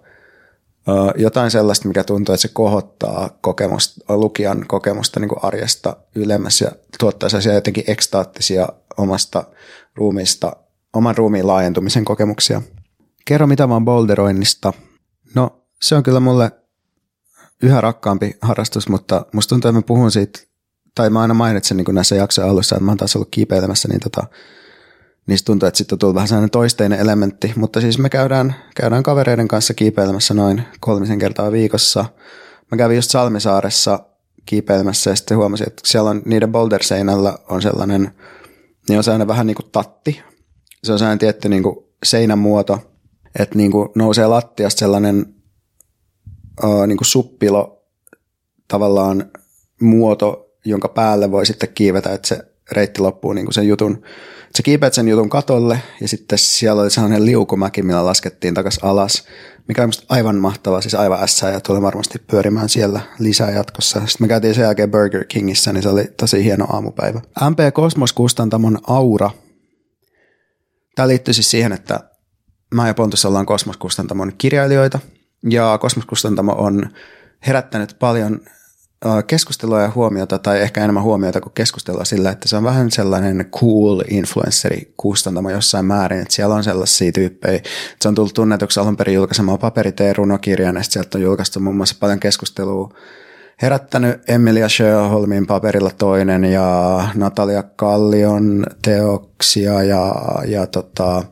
[1.16, 6.72] jotain sellaista, mikä tuntuu, että se kohottaa kokemusta, lukijan kokemusta niin kuin arjesta ylemmäs ja
[7.00, 9.44] tuottaa sellaisia jotenkin ekstaattisia omasta
[9.94, 10.56] ruumiista,
[10.92, 12.62] oman ruumiin laajentumisen kokemuksia.
[13.24, 14.72] Kerro mitä vaan boulderoinnista.
[15.34, 16.52] No se on kyllä mulle
[17.62, 20.40] yhä rakkaampi harrastus, mutta musta tuntuu, että mä puhun siitä,
[20.94, 24.00] tai mä aina mainitsen niin näissä jaksojen alussa, että mä oon taas ollut kiipeilemässä, niin
[24.00, 24.26] tota,
[25.26, 29.02] niistä tuntuu, että sitten on tullut vähän sellainen toisteinen elementti, mutta siis me käydään, käydään
[29.02, 32.04] kavereiden kanssa kiipeilemässä noin kolmisen kertaa viikossa.
[32.70, 34.00] Mä kävin just Salmisaaressa
[34.46, 38.14] kiipeilemässä ja sitten huomasin, että siellä on niiden boulder-seinällä on sellainen,
[38.88, 40.22] niin on sellainen vähän niin kuin tatti.
[40.84, 42.78] Se on sellainen tietty niin kuin seinän muoto,
[43.38, 45.34] että niin kuin nousee lattiasta sellainen
[46.64, 47.84] uh, niin kuin suppilo
[48.68, 49.30] tavallaan
[49.80, 54.02] muoto, jonka päälle voi sitten kiivetä, että se reitti loppuu niin kuin sen jutun.
[54.54, 59.24] Se kiipeät sen jutun katolle ja sitten siellä oli sellainen liukumäki, millä laskettiin takas alas,
[59.68, 64.00] mikä on aivan mahtavaa, siis aivan ässää ja tulee varmasti pyörimään siellä lisää jatkossa.
[64.06, 67.20] Sitten me käytiin sen jälkeen Burger Kingissä, niin se oli tosi hieno aamupäivä.
[67.50, 69.30] MP Cosmos Kustantamon Aura.
[70.94, 72.00] Tämä liittyy siis siihen, että
[72.74, 74.98] mä ja Pontus ollaan Kosmos Kustantamon kirjailijoita–
[75.48, 76.90] ja Kosmoskustantamo on
[77.46, 78.40] herättänyt paljon
[79.26, 83.46] keskustelua ja huomiota, tai ehkä enemmän huomiota kuin keskustelua sillä, että se on vähän sellainen
[83.50, 88.80] cool influenceri kustantamo jossain määrin, että siellä on sellaisia tyyppejä, että se on tullut tunnetuksi
[88.80, 92.88] alun perin julkaisemaan paperiteen runokirjan, ja sieltä on julkaistu muun muassa paljon keskustelua
[93.62, 100.14] herättänyt Emilia Sjöholmin paperilla toinen ja Natalia Kallion teoksia ja,
[100.46, 101.24] ja tota,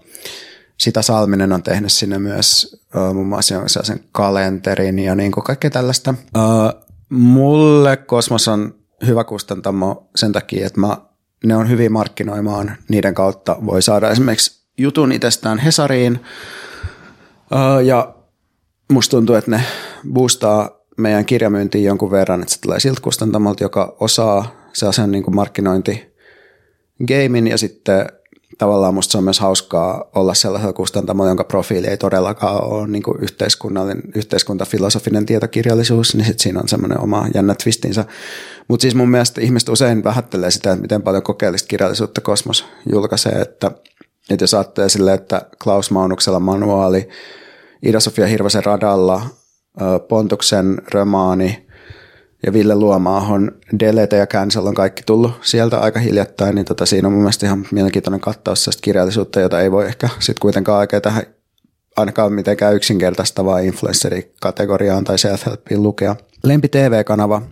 [0.78, 2.76] sitä Salminen on tehnyt sinne myös
[3.14, 6.14] muun muassa sen kalenterin ja niin kuin kaikkea tällaista.
[6.36, 8.74] Uh, mulle Kosmos on
[9.06, 10.96] hyvä kustantamo sen takia, että mä,
[11.44, 12.76] ne on hyvin markkinoimaan.
[12.88, 16.20] Niiden kautta voi saada esimerkiksi jutun itsestään Hesariin.
[17.52, 18.14] Uh, ja
[18.92, 19.62] musta tuntuu, että ne
[20.12, 26.14] boostaa meidän kirjamyyntiin jonkun verran, että se tulee siltä kustantamolta, joka osaa sellaisen niin markkinointi
[27.08, 28.06] gamein ja sitten
[28.58, 33.02] tavallaan musta se on myös hauskaa olla sellaisella kustantamolla, jonka profiili ei todellakaan ole niin
[33.20, 38.04] yhteiskunnallinen, yhteiskuntafilosofinen tietokirjallisuus, niin sit siinä on semmoinen oma jännä twistinsä.
[38.68, 43.32] Mutta siis mun mielestä ihmiset usein vähättelee sitä, että miten paljon kokeellista kirjallisuutta Kosmos julkaisee,
[43.32, 43.70] että,
[44.30, 47.08] että jos ajattelee silleen, että Klaus Maunuksella manuaali,
[47.86, 49.22] Ida-Sofia Hirvosen radalla,
[50.08, 51.67] Pontuksen romaani–
[52.46, 57.08] ja Ville Luomaahon Delete ja Cancel on kaikki tullut sieltä aika hiljattain, niin tota, siinä
[57.08, 61.02] on mun mielestä ihan mielenkiintoinen kattaus sellaista kirjallisuutta, jota ei voi ehkä sitten kuitenkaan oikein
[61.02, 61.22] tähän
[61.96, 66.16] ainakaan mitenkään yksinkertaistavaa influencerikategoriaan tai self-helpiin lukea.
[66.44, 67.42] Lempi TV-kanava.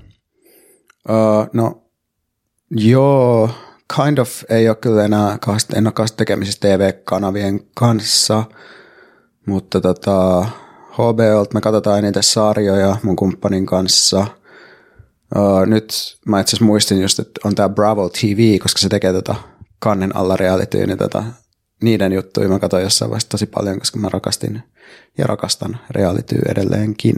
[1.09, 1.83] Uh, no,
[2.71, 3.51] joo,
[3.97, 5.39] kind of ei ole kyllä enää
[5.75, 8.45] en ole tekemisissä TV-kanavien kanssa,
[9.47, 10.47] mutta tota,
[10.93, 14.27] HBOlta me katsotaan niitä sarjoja mun kumppanin kanssa–
[15.35, 19.13] Uh, nyt mä itse asiassa muistin just, että on tämä Bravo TV, koska se tekee
[19.13, 19.35] tota
[19.79, 21.25] kannen alla realityyn, niin tota,
[21.83, 24.63] niiden juttuja mä katsoin jossain vaiheessa tosi paljon, koska mä rakastin
[25.19, 27.17] ja rakastan reality edelleenkin.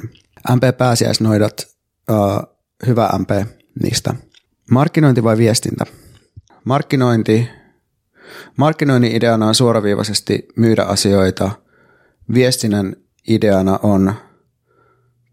[0.55, 1.67] MP Pääsiäisnoidat,
[2.11, 3.31] uh, hyvä MP
[3.83, 4.15] niistä.
[4.71, 5.85] Markkinointi vai viestintä?
[6.65, 7.49] Markkinointi.
[8.57, 11.51] Markkinoinnin ideana on suoraviivaisesti myydä asioita.
[12.35, 12.97] Viestinnän
[13.29, 14.15] ideana on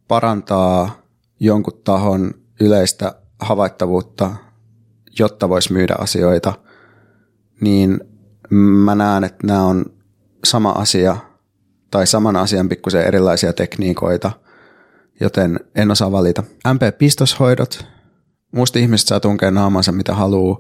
[0.07, 1.01] parantaa
[1.39, 4.31] jonkun tahon yleistä havaittavuutta,
[5.19, 6.53] jotta voisi myydä asioita,
[7.61, 7.99] niin
[8.49, 9.85] mä näen, että nämä on
[10.45, 11.17] sama asia
[11.91, 14.31] tai saman asian pikkusen erilaisia tekniikoita,
[15.19, 16.43] joten en osaa valita.
[16.73, 17.85] MP-pistoshoidot.
[18.51, 20.59] Musta ihmiset saa tunkea naamansa mitä haluaa,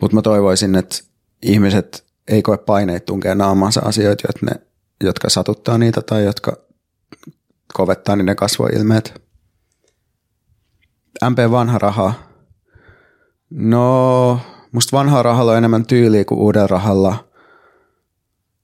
[0.00, 0.96] mutta mä toivoisin, että
[1.42, 4.66] ihmiset ei koe paineet tunkea naamansa asioita, jotka, ne,
[5.04, 6.56] jotka satuttaa niitä tai jotka
[7.74, 9.22] kovettaa niiden kasvoilmeet.
[11.28, 12.14] MP vanha raha.
[13.50, 14.40] No,
[14.72, 17.28] musta vanha rahalla on enemmän tyyliä kuin uuden rahalla,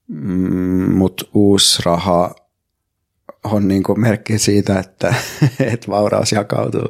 [0.08, 2.34] mm, mutta uusi raha
[3.44, 5.14] on niin kuin merkki siitä, että,
[5.72, 6.88] että vauraus jakautuu.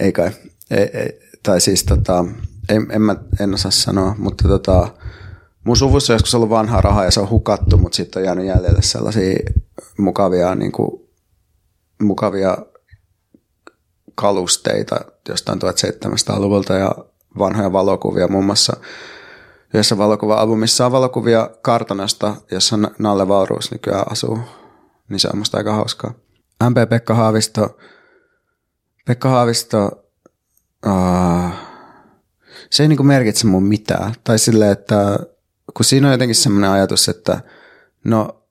[0.00, 0.30] Ei kai.
[0.70, 2.24] Ei, ei, tai siis tota,
[2.68, 4.88] en, en, mä, en osaa sanoa, mutta tota,
[5.64, 8.46] mun suvussa on joskus ollut vanha raha ja se on hukattu, mutta sitten on jäänyt
[8.46, 9.38] jäljelle sellaisia
[9.98, 10.90] mukavia, niin kuin,
[12.02, 12.58] mukavia
[14.18, 16.92] kalusteita jostain 1700-luvulta ja
[17.38, 18.76] vanhoja valokuvia muun muassa
[19.74, 24.38] yhdessä valokuva-albumissa on valokuvia kartanosta, jossa Nalle Vauruus nykyään asuu.
[25.08, 26.14] Niin se on musta aika hauskaa.
[26.70, 27.78] MP Pekka Haavisto.
[29.06, 30.04] Pekka Haavisto,
[30.86, 31.50] uh,
[32.70, 34.14] se ei niinku merkitse mun mitään.
[34.24, 35.18] Tai silleen, että
[35.76, 37.40] kun siinä on jotenkin semmoinen ajatus, että
[38.04, 38.42] no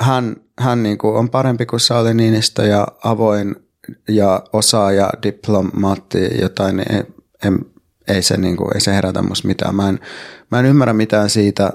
[0.00, 3.69] hän, hän niinku on parempi kuin Sauli Niinistö ja avoin
[4.08, 7.02] ja osaaja, diplomaatti, jotain, niin ei,
[7.44, 7.52] ei,
[8.08, 9.74] ei, se, niinku, ei se herätä musta mitään.
[9.74, 10.00] Mä en,
[10.50, 11.72] mä en ymmärrä mitään siitä,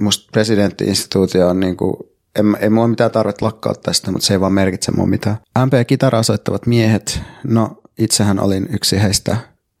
[0.00, 4.52] musta presidenttiinstituutio on niinku, en, ei mulla mitään tarvetta lakkauttaa sitä, mutta se ei vaan
[4.52, 5.36] merkitse mua mitään.
[5.58, 9.36] MP-kitara soittavat miehet, no itsehän olin yksi heistä.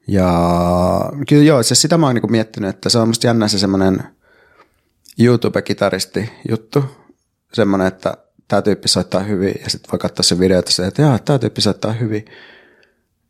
[0.08, 0.30] Ja
[1.28, 4.02] kyllä joo, se sitä mä oon niinku miettinyt, että se on musta jännä se semmoinen
[5.20, 6.84] YouTube-kitaristi juttu.
[7.52, 8.16] Semmoinen, että
[8.48, 11.92] tämä tyyppi soittaa hyvin ja sitten voi katsoa se video, että, jaa, tämä tyyppi soittaa
[11.92, 12.24] hyvin.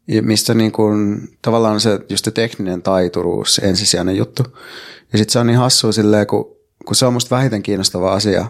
[0.09, 4.43] Ja mistä niin kuin, tavallaan se just se tekninen taituruus, ensisijainen juttu.
[5.13, 8.47] Ja sitten se on niin hassua silleen, kun, kun se on musta vähiten kiinnostava asia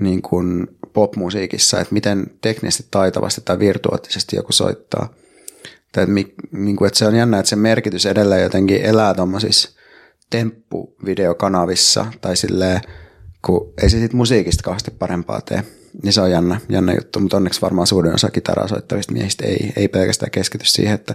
[0.00, 5.08] niin kuin popmusiikissa, että miten teknisesti taitavasti tai virtuoottisesti joku soittaa.
[5.92, 6.14] Tai että,
[6.52, 9.70] niin kuin, että se on jännä, että se merkitys edelleen jotenkin elää tuommoisissa
[10.30, 12.80] temppuvideokanavissa tai silleen,
[13.46, 15.62] kun ei se siitä musiikista kauheasti parempaa tee.
[16.02, 19.72] Niin se on jännä, jännä juttu, mutta onneksi varmaan suurin osa kitaraa soittavista miehistä ei,
[19.76, 21.14] ei pelkästään keskity siihen, että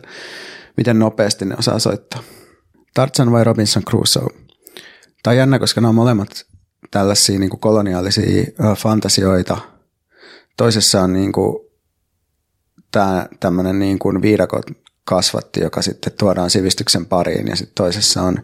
[0.77, 2.23] miten nopeasti ne osaa soittaa.
[2.93, 4.27] Tarzan vai Robinson Crusoe?
[5.23, 6.45] Tämä on jännä, koska nämä on molemmat
[6.91, 8.43] tällaisia niin kuin koloniaalisia
[8.77, 9.57] fantasioita.
[10.57, 11.57] Toisessa on niin kuin
[12.91, 14.65] tämä tämmöinen niin kuin viidakot
[15.03, 18.37] kasvatti, joka sitten tuodaan sivistyksen pariin ja sitten toisessa on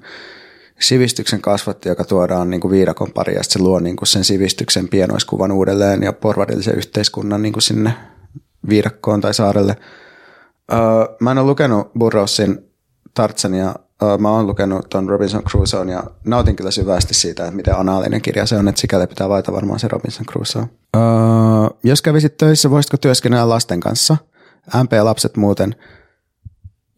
[0.79, 4.87] sivistyksen kasvatti, joka tuodaan niin kuin viidakon pariin ja se luo niin kuin sen sivistyksen
[4.87, 7.93] pienoiskuvan uudelleen ja porvarillisen yhteiskunnan niin kuin sinne
[8.69, 9.75] viidakkoon tai saarelle.
[10.73, 10.79] Öö,
[11.19, 12.71] mä en ole lukenut Burroughsin
[13.13, 17.75] Tartsania, öö, mä oon lukenut ton Robinson Crusoe ja nautin kyllä syvästi siitä, että miten
[17.75, 20.63] anaalinen kirja se on, että sikäli pitää vaita varmaan se Robinson Crusoe.
[20.95, 21.01] Öö,
[21.83, 24.17] jos kävisit töissä, voisitko työskennellä lasten kanssa?
[24.83, 25.75] MP-lapset muuten–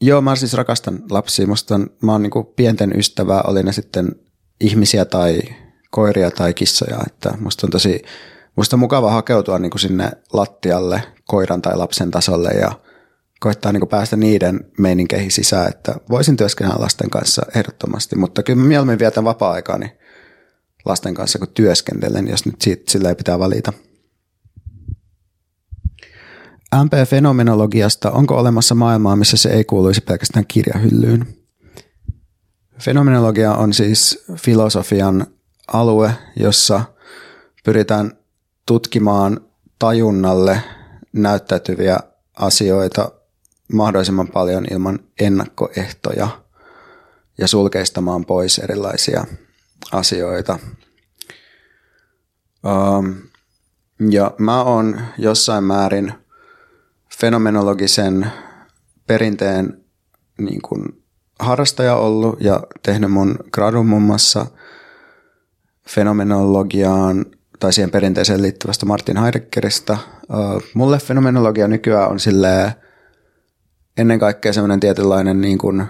[0.02, 1.48] Joo, mä siis rakastan lapsia.
[1.48, 4.12] Musta on, mä oon niinku pienten ystävää, oli ne sitten
[4.62, 5.42] ihmisiä tai
[5.92, 7.00] koiria tai kissoja.
[7.08, 8.04] Että musta on tosi
[8.60, 12.72] musta on mukava hakeutua niinku sinne lattialle koiran tai lapsen tasolle ja
[13.40, 18.68] koittaa niinku päästä niiden meininkeihin sisään, että voisin työskennellä lasten kanssa ehdottomasti, mutta kyllä mä
[18.68, 19.92] mieluummin vietän vapaa-aikaani
[20.86, 23.74] lasten kanssa, kun työskentelen, jos nyt siitä sillä ei pitää valita.
[26.76, 31.28] MP-fenomenologiasta, onko olemassa maailmaa, missä se ei kuuluisi pelkästään kirjahyllyyn?
[32.80, 35.28] Fenomenologia on siis filosofian
[35.68, 36.82] alue, jossa
[37.66, 38.12] pyritään
[38.66, 39.42] tutkimaan
[39.80, 40.62] tajunnalle
[41.14, 42.00] näyttäytyviä
[42.36, 43.12] asioita
[43.74, 46.28] mahdollisimman paljon ilman ennakkoehtoja
[47.38, 49.26] ja sulkeistamaan pois erilaisia
[49.92, 50.60] asioita.
[54.10, 56.14] Ja mä oon jossain määrin–
[57.20, 58.32] fenomenologisen
[59.08, 59.84] perinteen
[60.38, 61.04] niin kuin
[61.40, 64.46] harrastaja ollut ja tehnyt mun gradun muun muassa
[65.88, 67.26] fenomenologiaan
[67.60, 69.98] tai siihen perinteeseen liittyvästä Martin Heideggeristä.
[70.74, 72.76] Mulle fenomenologia nykyään on sille
[73.98, 75.86] ennen kaikkea semmoinen tietynlainen niin kuin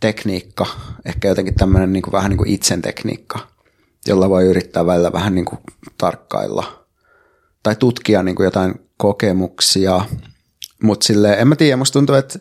[0.00, 0.66] tekniikka,
[1.04, 3.38] ehkä jotenkin tämmöinen niin kuin, vähän niin kuin itsen tekniikka,
[4.06, 5.58] jolla voi yrittää välillä vähän niin kuin
[5.98, 6.86] tarkkailla
[7.62, 10.00] tai tutkia niin kuin jotain kokemuksia,
[10.82, 12.38] mutta silleen, en mä tiedä, musta tuntuu, että,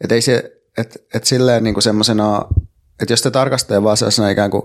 [0.00, 2.44] että ei se, että, että silleen niin kuin semmosena,
[3.02, 4.62] että jos te tarkastelee vaan sellaisena ikään kuin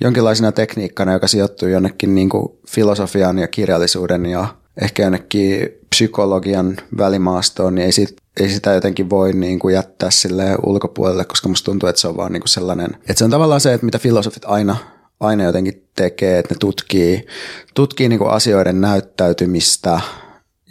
[0.00, 7.74] jonkinlaisena tekniikkana, joka sijoittuu jonnekin niin kuin filosofian ja kirjallisuuden ja ehkä jonnekin psykologian välimaastoon,
[7.74, 11.88] niin ei, sit, ei sitä jotenkin voi niin kuin jättää sille ulkopuolelle, koska musta tuntuu,
[11.88, 14.44] että se on vaan niin kuin sellainen, että se on tavallaan se, että mitä filosofit
[14.46, 14.76] aina,
[15.20, 17.26] aina jotenkin tekee, että ne tutkii,
[17.74, 20.00] tutkii niin kuin asioiden näyttäytymistä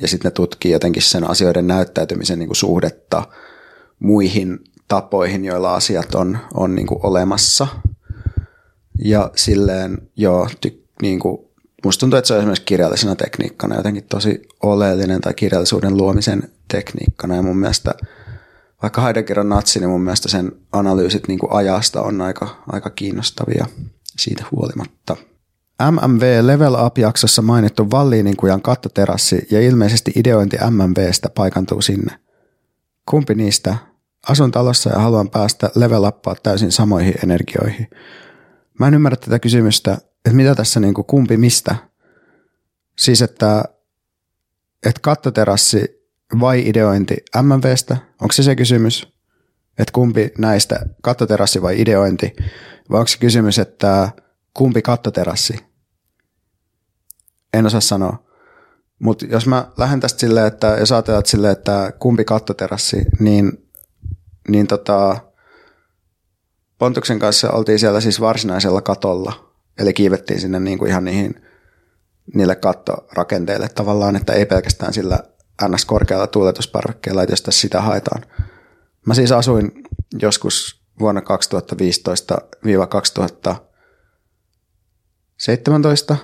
[0.02, 3.24] ja sitten ne tutkii jotenkin sen asioiden näyttäytymisen niin kuin suhdetta
[4.00, 7.68] muihin tapoihin, joilla asiat on, on niin kuin olemassa.
[9.04, 11.38] Ja silleen, joo, ty, niin kuin,
[11.86, 17.36] musta tuntuu, että se on esimerkiksi kirjallisena tekniikkana jotenkin tosi oleellinen tai kirjallisuuden luomisen tekniikkana.
[17.36, 17.94] Ja mun mielestä,
[18.82, 22.90] vaikka Heidegger on natsi, niin mun mielestä sen analyysit niin kuin ajasta on aika, aika
[22.90, 23.66] kiinnostavia
[24.18, 25.16] siitä huolimatta.
[25.92, 32.20] MMV Level Up-jaksossa mainittu Valliininkujan kattoterassi ja ilmeisesti ideointi MMVstä paikantuu sinne.
[33.10, 33.76] Kumpi niistä?
[34.30, 37.88] Asun talossa ja haluan päästä level uppaa täysin samoihin energioihin.
[38.80, 41.76] Mä en ymmärrä tätä kysymystä, että mitä tässä niin kuin kumpi mistä.
[42.98, 43.64] Siis, että,
[44.86, 46.08] että kattoterassi
[46.40, 49.08] vai ideointi MMVstä, onko se se kysymys?
[49.80, 52.36] Että kumpi näistä, kattoterassi vai ideointi?
[52.90, 54.12] Vai onko se kysymys, että
[54.54, 55.67] kumpi kattoterassi?
[57.54, 58.28] En osaa sanoa.
[59.00, 63.70] Mutta jos mä lähden tästä silleen, että jos ajatellaan silleen, että kumpi kattoterassi, niin,
[64.48, 65.18] niin tota,
[66.78, 71.42] Pontuksen kanssa oltiin siellä siis varsinaisella katolla, eli kiivettiin sinne niin kuin ihan niihin,
[72.34, 75.20] niille kattorakenteille tavallaan, että ei pelkästään sillä
[75.68, 75.86] ns.
[75.86, 78.26] korkealla tuuletusparvekkeella, että jos tässä sitä haetaan.
[79.06, 79.72] Mä siis asuin
[80.22, 81.22] joskus vuonna
[86.12, 86.16] 2015-2017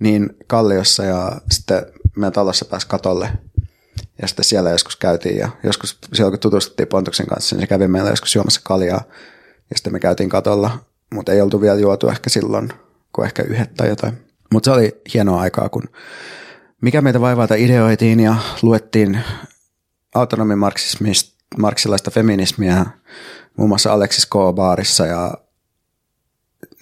[0.00, 1.86] niin Kalliossa ja sitten
[2.16, 3.30] meidän talossa pääsi katolle.
[4.22, 7.88] Ja sitten siellä joskus käytiin ja joskus silloin kun tutustuttiin Pontuksen kanssa, niin se kävi
[7.88, 9.02] meillä joskus juomassa kaljaa.
[9.70, 10.78] Ja sitten me käytiin katolla,
[11.14, 12.72] mutta ei oltu vielä juotu ehkä silloin,
[13.12, 14.14] kun ehkä yhdet tai jotain.
[14.52, 15.88] Mutta se oli hienoa aikaa, kun
[16.80, 19.20] mikä meitä vaivaalta ideoitiin ja luettiin
[20.14, 22.86] autonomimarksismista marksilaista feminismiä
[23.56, 24.32] muun muassa Alexis K.
[24.54, 25.34] Baarissa ja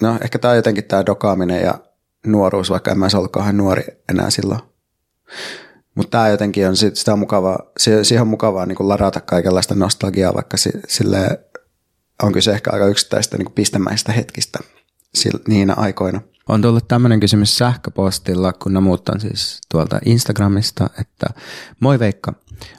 [0.01, 1.79] no ehkä tämä jotenkin tämä dokaaminen ja
[2.27, 4.61] nuoruus, vaikka en mä ollut kauhean nuori enää silloin.
[5.95, 7.59] Mutta tämä jotenkin on, sitä on mukavaa,
[8.03, 10.57] siihen on mukavaa niin kuin ladata kaikenlaista nostalgiaa, vaikka
[10.89, 11.49] sille
[12.23, 14.59] on kyse ehkä aika yksittäistä niin pistemäistä hetkistä
[15.49, 16.21] niinä aikoina.
[16.49, 21.27] On tullut tämmöinen kysymys sähköpostilla, kun ne muut on siis tuolta Instagramista, että
[21.81, 22.33] moi Veikka,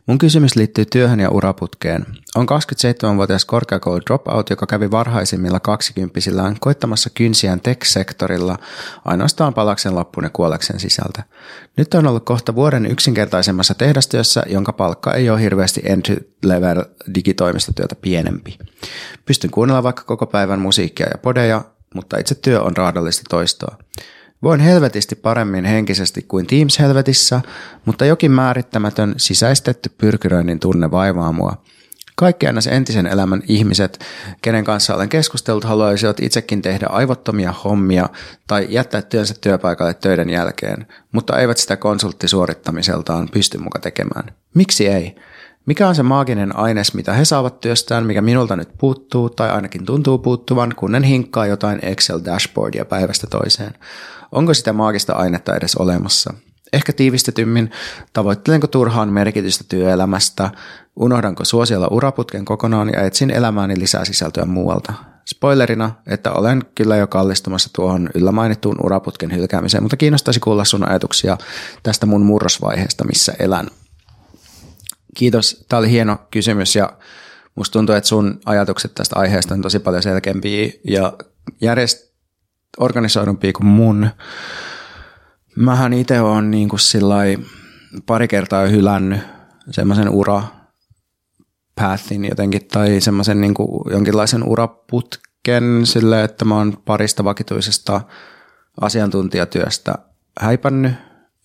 [0.05, 2.05] Mun kysymys liittyy työhön ja uraputkeen.
[2.35, 8.57] On 27-vuotias korkeakoulu dropout, joka kävi varhaisimmilla kaksikymppisillään koittamassa kynsiään tech-sektorilla
[9.05, 11.23] ainoastaan palaksen loppuun ja kuolleksen sisältä.
[11.77, 18.57] Nyt on ollut kohta vuoden yksinkertaisemmassa tehdastyössä, jonka palkka ei ole hirveästi entry-level digitoimistotyötä pienempi.
[19.25, 21.63] Pystyn kuunnella vaikka koko päivän musiikkia ja podeja,
[21.95, 23.77] mutta itse työ on raadollista toistoa.
[24.43, 27.41] Voin helvetisti paremmin henkisesti kuin Teams-helvetissä,
[27.85, 31.63] mutta jokin määrittämätön sisäistetty pyrkyröinnin tunne vaivaa mua.
[32.15, 33.99] Kaikki aina entisen elämän ihmiset,
[34.41, 38.09] kenen kanssa olen keskustellut, haluaisivat itsekin tehdä aivottomia hommia
[38.47, 44.35] tai jättää työnsä työpaikalle töiden jälkeen, mutta eivät sitä konsulttisuorittamiseltaan pysty muka tekemään.
[44.53, 45.15] Miksi ei?
[45.65, 49.85] Mikä on se maaginen aines, mitä he saavat työstään, mikä minulta nyt puuttuu tai ainakin
[49.85, 53.73] tuntuu puuttuvan, kun en hinkkaa jotain Excel-dashboardia päivästä toiseen?
[54.31, 56.33] Onko sitä maagista ainetta edes olemassa?
[56.73, 57.71] Ehkä tiivistetymmin,
[58.13, 60.51] tavoittelenko turhaan merkitystä työelämästä,
[60.95, 64.93] unohdanko suosiolla uraputken kokonaan ja etsin elämääni lisää sisältöä muualta.
[65.25, 70.89] Spoilerina, että olen kyllä jo kallistumassa tuohon yllä mainittuun uraputken hylkäämiseen, mutta kiinnostaisi kuulla sun
[70.89, 71.37] ajatuksia
[71.83, 73.67] tästä mun murrosvaiheesta, missä elän.
[75.15, 76.93] Kiitos, tämä oli hieno kysymys ja
[77.55, 81.13] musta tuntuu, että sun ajatukset tästä aiheesta on tosi paljon selkeämpiä ja
[81.61, 82.13] järjest
[82.79, 84.09] organisoidumpia kuin mun.
[85.55, 86.79] Mähän itse olen niin kuin
[88.05, 89.19] pari kertaa hylännyt
[89.71, 90.43] semmoisen ura
[91.75, 93.53] pathin jotenkin tai semmoisen niin
[93.91, 98.01] jonkinlaisen uraputken sille, että mä oon parista vakituisesta
[98.81, 99.95] asiantuntijatyöstä
[100.39, 100.93] häipännyt.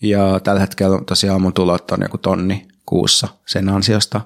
[0.03, 4.20] Ja tällä hetkellä tosiaan mun tulot on joku tonni kuussa sen ansiosta.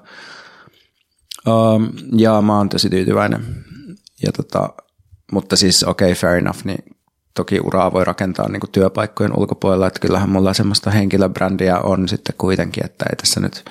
[1.47, 3.65] Um, ja mä oon tosi tyytyväinen.
[4.25, 4.69] Ja tota,
[5.31, 6.95] mutta siis okei, okay, fair enough, niin
[7.33, 12.35] toki uraa voi rakentaa niin kuin työpaikkojen ulkopuolella, että kyllähän mulla semmoista henkilöbrändiä on sitten
[12.37, 13.65] kuitenkin, että ei tässä nyt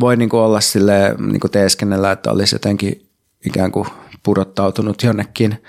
[0.00, 3.08] voi niin kuin olla sille niin teeskennellä, että olisi jotenkin
[3.46, 3.88] ikään kuin
[4.22, 5.62] pudottautunut jonnekin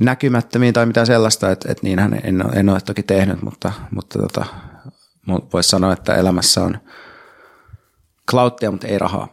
[0.00, 4.44] näkymättömiin tai mitään sellaista, että, että niinhän en, en ole toki tehnyt, mutta, mutta tota,
[5.52, 6.78] voisi sanoa, että elämässä on
[8.30, 9.28] cloudtia, mutta ei rahaa.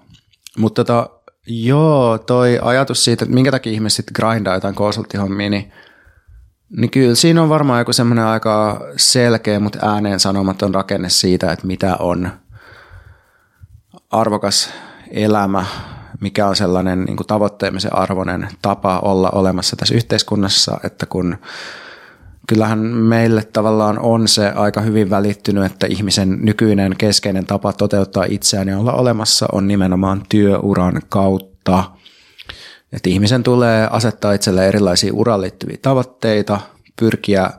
[0.58, 1.10] Mutta tota,
[1.48, 5.72] joo, toi ajatus siitä, että minkä takia ihmiset grindaa jotain konsulttihommia, niin
[6.78, 11.68] Niin kyllä siinä on varmaan joku semmoinen aika selkeä, mutta ääneen sanomaton rakenne siitä, että
[11.68, 12.32] mitä on
[14.10, 14.70] arvokas
[15.12, 15.66] elämä,
[16.22, 21.38] mikä on sellainen niin kuin tavoitteemisen arvoinen tapa olla olemassa tässä yhteiskunnassa, että kun
[22.52, 28.68] kyllähän meille tavallaan on se aika hyvin välittynyt, että ihmisen nykyinen keskeinen tapa toteuttaa itseään
[28.68, 31.84] ja olla olemassa on nimenomaan työuran kautta.
[32.94, 36.60] Että ihmisen tulee asettaa itselle erilaisia uraan liittyviä tavoitteita,
[37.00, 37.50] pyrkiä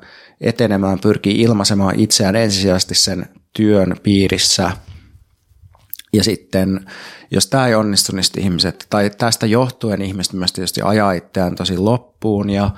[0.41, 4.71] etenemään, pyrkii ilmaisemaan itseään ensisijaisesti sen työn piirissä.
[6.13, 6.87] Ja sitten,
[7.31, 11.79] jos tämä ei onnistu, niin ihmiset, tai tästä johtuen ihmiset myös tietysti ajaa itseään tosi
[11.79, 12.71] loppuun ja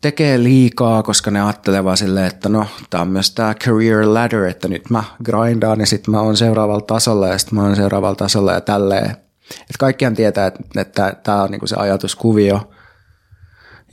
[0.00, 4.44] tekee liikaa, koska ne ajattelee vaan silleen, että no, tämä on myös tämä career ladder,
[4.44, 8.16] että nyt mä grindaan ja sitten mä oon seuraavalla tasolla ja sitten mä oon seuraavalla
[8.16, 9.10] tasolla ja tälleen.
[9.50, 12.70] Että kaikkihan tietää, että, että tämä on niinku se ajatuskuvio.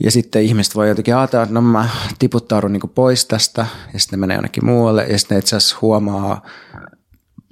[0.04, 1.88] Ja sitten ihmiset voi jotenkin ajatella, että no mä
[2.18, 6.46] tiputtaudun niinku pois tästä ja sitten ne menee jonnekin muualle ja sitten itse asiassa huomaa,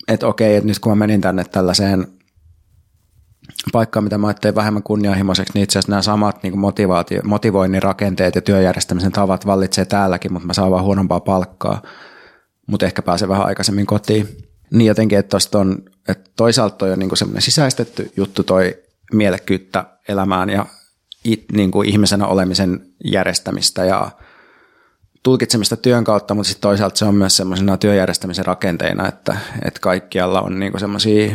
[0.08, 2.06] että okei, että nyt kun mä menin tänne tällaiseen
[3.72, 8.34] paikkaa, mitä mä ajattelin vähemmän kunnianhimoiseksi, niin itse asiassa nämä samat niin motivaatio, motivoinnin rakenteet
[8.34, 11.82] ja työjärjestämisen tavat vallitsee täälläkin, mutta mä saan vaan huonompaa palkkaa,
[12.66, 14.28] mutta ehkä pääsen vähän aikaisemmin kotiin.
[14.70, 18.74] Niin jotenkin, että, on, että toisaalta toi on niin semmoinen sisäistetty juttu toi
[19.12, 20.66] mielekkyyttä elämään ja
[21.24, 24.10] it, niin kuin ihmisenä olemisen järjestämistä ja
[25.22, 30.40] tulkitsemista työn kautta, mutta sitten toisaalta se on myös semmoisena työjärjestämisen rakenteina, että, että kaikkialla
[30.40, 31.30] on niin semmoisia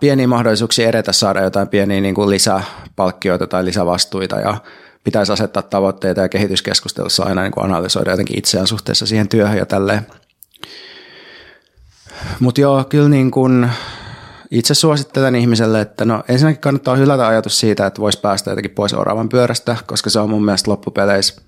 [0.00, 4.60] pieniä mahdollisuuksia edetä, saada jotain pieniä niin kuin lisäpalkkioita tai lisävastuita ja
[5.04, 9.66] pitäisi asettaa tavoitteita ja kehityskeskustelussa aina niin kuin analysoida jotenkin itseään suhteessa siihen työhön ja
[9.66, 10.06] tälleen.
[12.40, 13.70] Mutta joo, kyllä niin kuin
[14.50, 18.94] itse suosittelen ihmiselle, että no ensinnäkin kannattaa hylätä ajatus siitä, että voisi päästä jotenkin pois
[18.94, 21.42] oravan pyörästä, koska se on mun mielestä loppupeleissä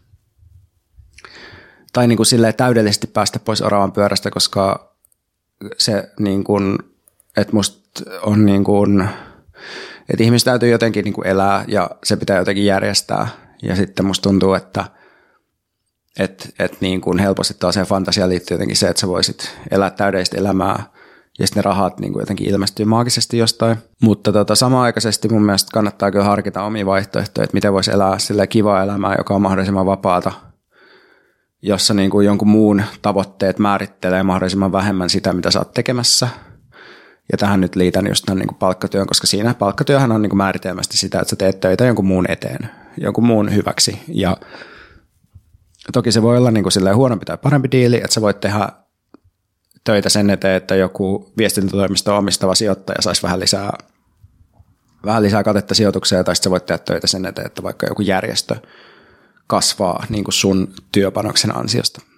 [1.92, 4.92] tai niin kuin silleen täydellisesti päästä pois oravan pyörästä, koska
[5.78, 6.78] se niin kuin,
[7.36, 9.08] että musta on niin kuin,
[10.10, 13.28] että ihmiset täytyy jotenkin niin kuin elää ja se pitää jotenkin järjestää.
[13.62, 14.84] Ja sitten musta tuntuu, että
[16.18, 20.38] et, et niin kuin helposti taas fantasiaan liittyy jotenkin se, että sä voisit elää täydellistä
[20.38, 20.82] elämää
[21.38, 23.76] ja sitten ne rahat niin kuin jotenkin ilmestyy maagisesti jostain.
[24.02, 28.46] Mutta tota, samaaikaisesti mun mielestä kannattaa kyllä harkita omia vaihtoehtoja, että miten voisi elää sille
[28.46, 30.32] kivaa elämää, joka on mahdollisimman vapaata,
[31.62, 36.28] jossa niin kuin jonkun muun tavoitteet määrittelee mahdollisimman vähemmän sitä, mitä sä oot tekemässä–
[37.32, 41.20] ja tähän nyt liitän just tämän niin palkkatyön, koska siinä palkkatyöhän on niin määritelmästi sitä,
[41.20, 44.00] että sä teet töitä jonkun muun eteen, jonkun muun hyväksi.
[44.08, 44.36] Ja
[45.92, 48.68] toki se voi olla niin kuin huonompi tai parempi diili, että sä voit tehdä
[49.84, 53.72] töitä sen eteen, että joku viestintätoimisto omistava sijoittaja saisi vähän lisää,
[55.04, 58.02] vähän lisää katetta sijoitukseen, tai sitten sä voit tehdä töitä sen eteen, että vaikka joku
[58.02, 58.56] järjestö
[59.46, 62.11] kasvaa niin kuin sun työpanoksen ansiosta.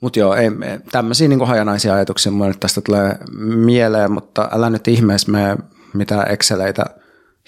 [0.00, 0.50] Mutta joo, ei,
[0.92, 5.56] tämmöisiä niin hajanaisia ajatuksia mulle tästä tulee mieleen, mutta älä nyt ihmeessä me
[5.94, 6.84] mitään Exceleitä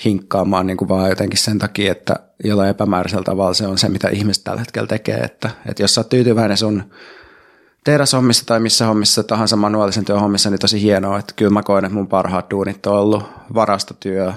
[0.04, 4.08] hinkkaamaan niin kuin vaan jotenkin sen takia, että jollain epämääräisellä tavalla se on se, mitä
[4.08, 5.18] ihmiset tällä hetkellä tekee.
[5.18, 6.82] Että, että jos sä oot tyytyväinen sun
[7.84, 11.84] teräshommissa tai missä hommissa tahansa manuaalisen työn hommissa, niin tosi hienoa, että kyllä mä koen,
[11.84, 13.24] että mun parhaat duunit on ollut
[13.54, 14.32] varastotyö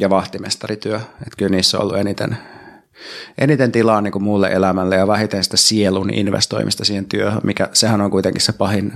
[0.00, 0.96] ja vahtimestarityö.
[0.96, 2.38] Että kyllä niissä on ollut eniten,
[3.38, 8.00] eniten tilaa niin kuin muulle elämälle ja vähiten sitä sielun investoimista siihen työhön, mikä sehän
[8.00, 8.92] on kuitenkin se pahin,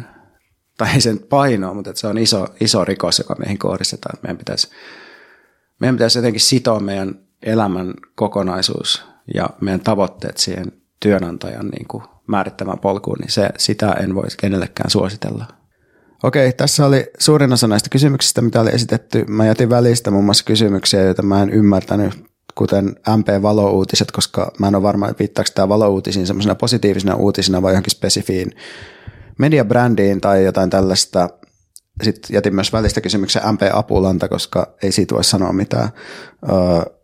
[0.79, 4.15] tai ei sen painoa, mutta että se on iso, iso rikos, joka meihin kohdistetaan.
[4.15, 4.69] Että meidän pitäisi,
[5.81, 12.79] meidän pitäisi jotenkin sitoa meidän elämän kokonaisuus ja meidän tavoitteet siihen työnantajan niin kuin määrittämään
[12.79, 15.45] polkuun, niin se, sitä en voisi kenellekään suositella.
[16.23, 19.25] Okei, tässä oli suurin osa näistä kysymyksistä, mitä oli esitetty.
[19.29, 22.28] Mä jätin välistä muun muassa kysymyksiä, joita mä en ymmärtänyt
[22.59, 27.91] kuten MP-valouutiset, koska mä en ole varma, viittaako tämä valouutisiin semmoisena positiivisena uutisena vai johonkin
[27.91, 28.53] spesifiin
[29.39, 31.29] mediabrändiin tai jotain tällaista.
[32.03, 35.89] Sitten jätin myös välistä kysymyksen MP-apulanta, koska ei siitä voi sanoa mitään.
[36.49, 36.95] Öö,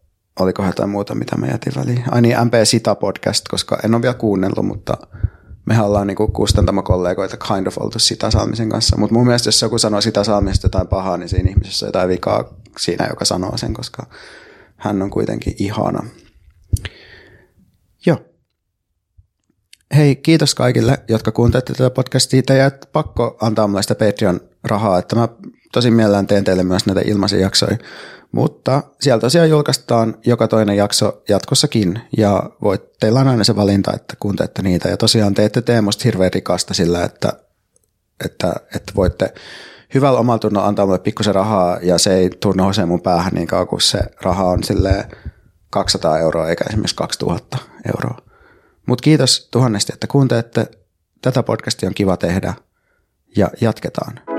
[0.41, 2.05] oliko jotain muuta, mitä mä jätin väliin?
[2.11, 4.97] Ai niin, MP Sita podcast, koska en ole vielä kuunnellut, mutta
[5.67, 8.97] mehän ollaan niinku kustantamakollegoita kind of oltu sitä saamisen kanssa.
[8.97, 12.09] Mutta mun mielestä jos joku sanoo sitä saamisesta jotain pahaa, niin siinä ihmisessä on jotain
[12.09, 12.45] vikaa
[12.79, 14.07] siinä, joka sanoo sen, koska
[14.85, 16.07] hän on kuitenkin ihana.
[18.07, 18.19] Joo.
[19.97, 22.43] Hei, kiitos kaikille, jotka kuuntelette tätä podcastia.
[22.43, 25.29] Teidän pakko antaa mulle sitä Patreon-rahaa, että mä
[25.73, 27.77] tosi mielellään teen teille myös näitä ilmaisia jaksoja.
[28.33, 33.93] Mutta sieltä tosiaan julkaistaan joka toinen jakso jatkossakin ja voit, teillä on aina se valinta,
[33.95, 34.89] että kuuntelette niitä.
[34.89, 37.33] Ja tosiaan te ette tee musta hirveän rikasta sillä, että,
[38.25, 39.35] että, että voitte
[39.95, 43.47] hyvällä omalla tunnolla antaa mulle pikkusen rahaa ja se ei tunnu usein mun päähän niin
[43.47, 45.09] kauan, kun se raha on sille
[45.71, 48.19] 200 euroa eikä esimerkiksi 2000 euroa.
[48.87, 50.67] Mutta kiitos tuhannesti, että kuuntelette.
[51.23, 52.55] Tätä podcastia on kiva tehdä
[53.37, 54.34] ja jatketaan.